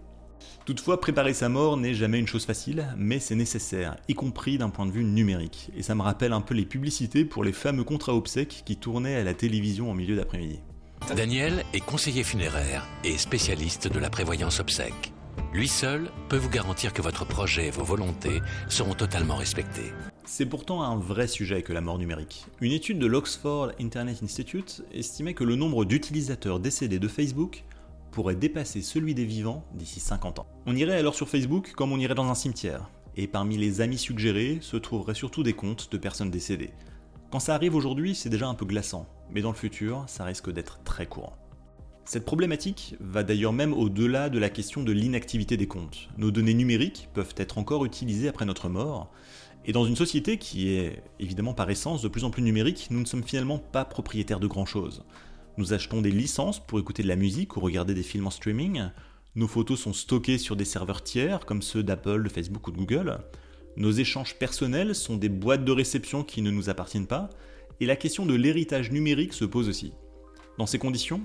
Toutefois, 0.65 0.99
préparer 0.99 1.33
sa 1.33 1.49
mort 1.49 1.77
n'est 1.77 1.93
jamais 1.93 2.19
une 2.19 2.27
chose 2.27 2.45
facile, 2.45 2.87
mais 2.97 3.19
c'est 3.19 3.35
nécessaire, 3.35 3.97
y 4.07 4.13
compris 4.13 4.57
d'un 4.57 4.69
point 4.69 4.85
de 4.85 4.91
vue 4.91 5.03
numérique. 5.03 5.69
Et 5.75 5.83
ça 5.83 5.95
me 5.95 6.01
rappelle 6.01 6.33
un 6.33 6.41
peu 6.41 6.53
les 6.53 6.65
publicités 6.65 7.25
pour 7.25 7.43
les 7.43 7.51
fameux 7.51 7.83
contrats 7.83 8.15
obsèques 8.15 8.63
qui 8.65 8.77
tournaient 8.77 9.15
à 9.15 9.23
la 9.23 9.33
télévision 9.33 9.91
en 9.91 9.93
milieu 9.93 10.15
d'après-midi. 10.15 10.59
Daniel 11.13 11.63
est 11.73 11.85
conseiller 11.85 12.23
funéraire 12.23 12.87
et 13.03 13.17
spécialiste 13.17 13.87
de 13.87 13.99
la 13.99 14.09
prévoyance 14.09 14.59
obsèque. 14.59 15.13
Lui 15.53 15.67
seul 15.67 16.09
peut 16.29 16.37
vous 16.37 16.49
garantir 16.49 16.93
que 16.93 17.01
votre 17.01 17.25
projet 17.25 17.67
et 17.67 17.71
vos 17.71 17.83
volontés 17.83 18.41
seront 18.69 18.95
totalement 18.95 19.35
respectés. 19.35 19.93
C'est 20.25 20.47
pourtant 20.47 20.81
un 20.81 20.97
vrai 20.97 21.27
sujet 21.27 21.61
que 21.61 21.73
la 21.73 21.81
mort 21.81 21.99
numérique. 21.99 22.45
Une 22.59 22.71
étude 22.71 22.97
de 22.97 23.05
l'Oxford 23.05 23.71
Internet 23.79 24.23
Institute 24.23 24.83
estimait 24.93 25.35
que 25.35 25.43
le 25.43 25.55
nombre 25.55 25.85
d'utilisateurs 25.85 26.59
décédés 26.59 26.99
de 26.99 27.07
Facebook 27.07 27.63
pourrait 28.11 28.35
dépasser 28.35 28.81
celui 28.81 29.13
des 29.13 29.25
vivants 29.25 29.63
d'ici 29.75 29.99
50 29.99 30.39
ans. 30.39 30.47
On 30.65 30.75
irait 30.75 30.97
alors 30.97 31.15
sur 31.15 31.29
Facebook 31.29 31.73
comme 31.75 31.91
on 31.91 31.99
irait 31.99 32.15
dans 32.15 32.29
un 32.29 32.35
cimetière, 32.35 32.89
et 33.15 33.27
parmi 33.27 33.57
les 33.57 33.79
amis 33.79 33.99
suggérés 33.99 34.57
se 34.61 34.77
trouveraient 34.77 35.13
surtout 35.13 35.43
des 35.43 35.53
comptes 35.53 35.91
de 35.91 35.97
personnes 35.97 36.31
décédées. 36.31 36.71
Quand 37.31 37.39
ça 37.39 37.53
arrive 37.53 37.75
aujourd'hui, 37.75 38.15
c'est 38.15 38.29
déjà 38.29 38.47
un 38.47 38.53
peu 38.55 38.65
glaçant, 38.65 39.07
mais 39.31 39.41
dans 39.41 39.51
le 39.51 39.55
futur, 39.55 40.03
ça 40.07 40.23
risque 40.23 40.51
d'être 40.51 40.81
très 40.83 41.05
courant. 41.05 41.37
Cette 42.05 42.25
problématique 42.25 42.95
va 42.99 43.23
d'ailleurs 43.23 43.53
même 43.53 43.73
au-delà 43.73 44.29
de 44.29 44.37
la 44.37 44.49
question 44.49 44.83
de 44.83 44.91
l'inactivité 44.91 45.57
des 45.57 45.67
comptes. 45.67 46.09
Nos 46.17 46.29
données 46.29 46.53
numériques 46.53 47.09
peuvent 47.13 47.33
être 47.37 47.57
encore 47.57 47.83
utilisées 47.85 48.27
après 48.27 48.45
notre 48.45 48.69
mort, 48.69 49.11
et 49.65 49.71
dans 49.71 49.85
une 49.85 49.95
société 49.95 50.37
qui 50.37 50.69
est 50.69 51.01
évidemment 51.19 51.55
par 51.55 51.69
essence 51.69 52.03
de 52.03 52.07
plus 52.07 52.23
en 52.23 52.29
plus 52.29 52.43
numérique, 52.43 52.87
nous 52.91 52.99
ne 52.99 53.05
sommes 53.05 53.23
finalement 53.23 53.57
pas 53.57 53.85
propriétaires 53.85 54.39
de 54.39 54.45
grand-chose. 54.45 55.03
Nous 55.57 55.73
achetons 55.73 56.01
des 56.01 56.11
licences 56.11 56.59
pour 56.59 56.79
écouter 56.79 57.01
de 57.01 57.07
la 57.07 57.15
musique 57.15 57.57
ou 57.57 57.59
regarder 57.59 57.95
des 57.95 58.03
films 58.03 58.27
en 58.27 58.31
streaming, 58.31 58.83
nos 59.35 59.47
photos 59.47 59.79
sont 59.79 59.93
stockées 59.93 60.37
sur 60.37 60.55
des 60.55 60.63
serveurs 60.63 61.03
tiers 61.03 61.45
comme 61.45 61.61
ceux 61.61 61.83
d'Apple, 61.83 62.23
de 62.23 62.29
Facebook 62.29 62.67
ou 62.67 62.71
de 62.71 62.77
Google, 62.77 63.19
nos 63.77 63.91
échanges 63.91 64.35
personnels 64.35 64.95
sont 64.95 65.17
des 65.17 65.27
boîtes 65.27 65.65
de 65.65 65.71
réception 65.71 66.23
qui 66.23 66.41
ne 66.41 66.51
nous 66.51 66.69
appartiennent 66.69 67.07
pas, 67.07 67.29
et 67.79 67.85
la 67.85 67.95
question 67.95 68.25
de 68.25 68.33
l'héritage 68.33 68.91
numérique 68.91 69.33
se 69.33 69.45
pose 69.45 69.69
aussi. 69.69 69.93
Dans 70.57 70.65
ces 70.65 70.79
conditions, 70.79 71.21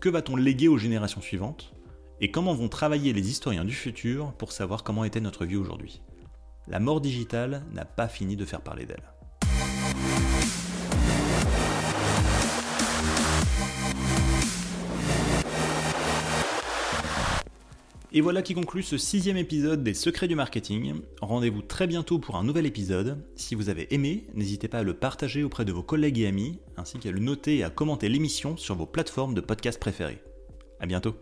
que 0.00 0.08
va-t-on 0.08 0.36
léguer 0.36 0.68
aux 0.68 0.78
générations 0.78 1.20
suivantes? 1.20 1.74
Et 2.20 2.30
comment 2.30 2.54
vont 2.54 2.68
travailler 2.68 3.12
les 3.12 3.30
historiens 3.30 3.64
du 3.64 3.74
futur 3.74 4.32
pour 4.34 4.52
savoir 4.52 4.84
comment 4.84 5.04
était 5.04 5.20
notre 5.20 5.44
vie 5.44 5.56
aujourd'hui? 5.56 6.02
La 6.66 6.80
mort 6.80 7.00
digitale 7.00 7.62
n'a 7.72 7.84
pas 7.84 8.08
fini 8.08 8.36
de 8.36 8.44
faire 8.44 8.62
parler 8.62 8.86
d'elle. 8.86 9.13
Et 18.16 18.20
voilà 18.20 18.42
qui 18.42 18.54
conclut 18.54 18.84
ce 18.84 18.96
sixième 18.96 19.36
épisode 19.36 19.82
des 19.82 19.92
Secrets 19.92 20.28
du 20.28 20.36
Marketing. 20.36 21.00
Rendez-vous 21.20 21.62
très 21.62 21.88
bientôt 21.88 22.20
pour 22.20 22.36
un 22.36 22.44
nouvel 22.44 22.64
épisode. 22.64 23.18
Si 23.34 23.56
vous 23.56 23.70
avez 23.70 23.92
aimé, 23.92 24.28
n'hésitez 24.34 24.68
pas 24.68 24.78
à 24.78 24.82
le 24.84 24.94
partager 24.94 25.42
auprès 25.42 25.64
de 25.64 25.72
vos 25.72 25.82
collègues 25.82 26.20
et 26.20 26.28
amis, 26.28 26.60
ainsi 26.76 27.00
qu'à 27.00 27.10
le 27.10 27.18
noter 27.18 27.56
et 27.56 27.64
à 27.64 27.70
commenter 27.70 28.08
l'émission 28.08 28.56
sur 28.56 28.76
vos 28.76 28.86
plateformes 28.86 29.34
de 29.34 29.40
podcast 29.40 29.80
préférées. 29.80 30.22
A 30.78 30.86
bientôt 30.86 31.16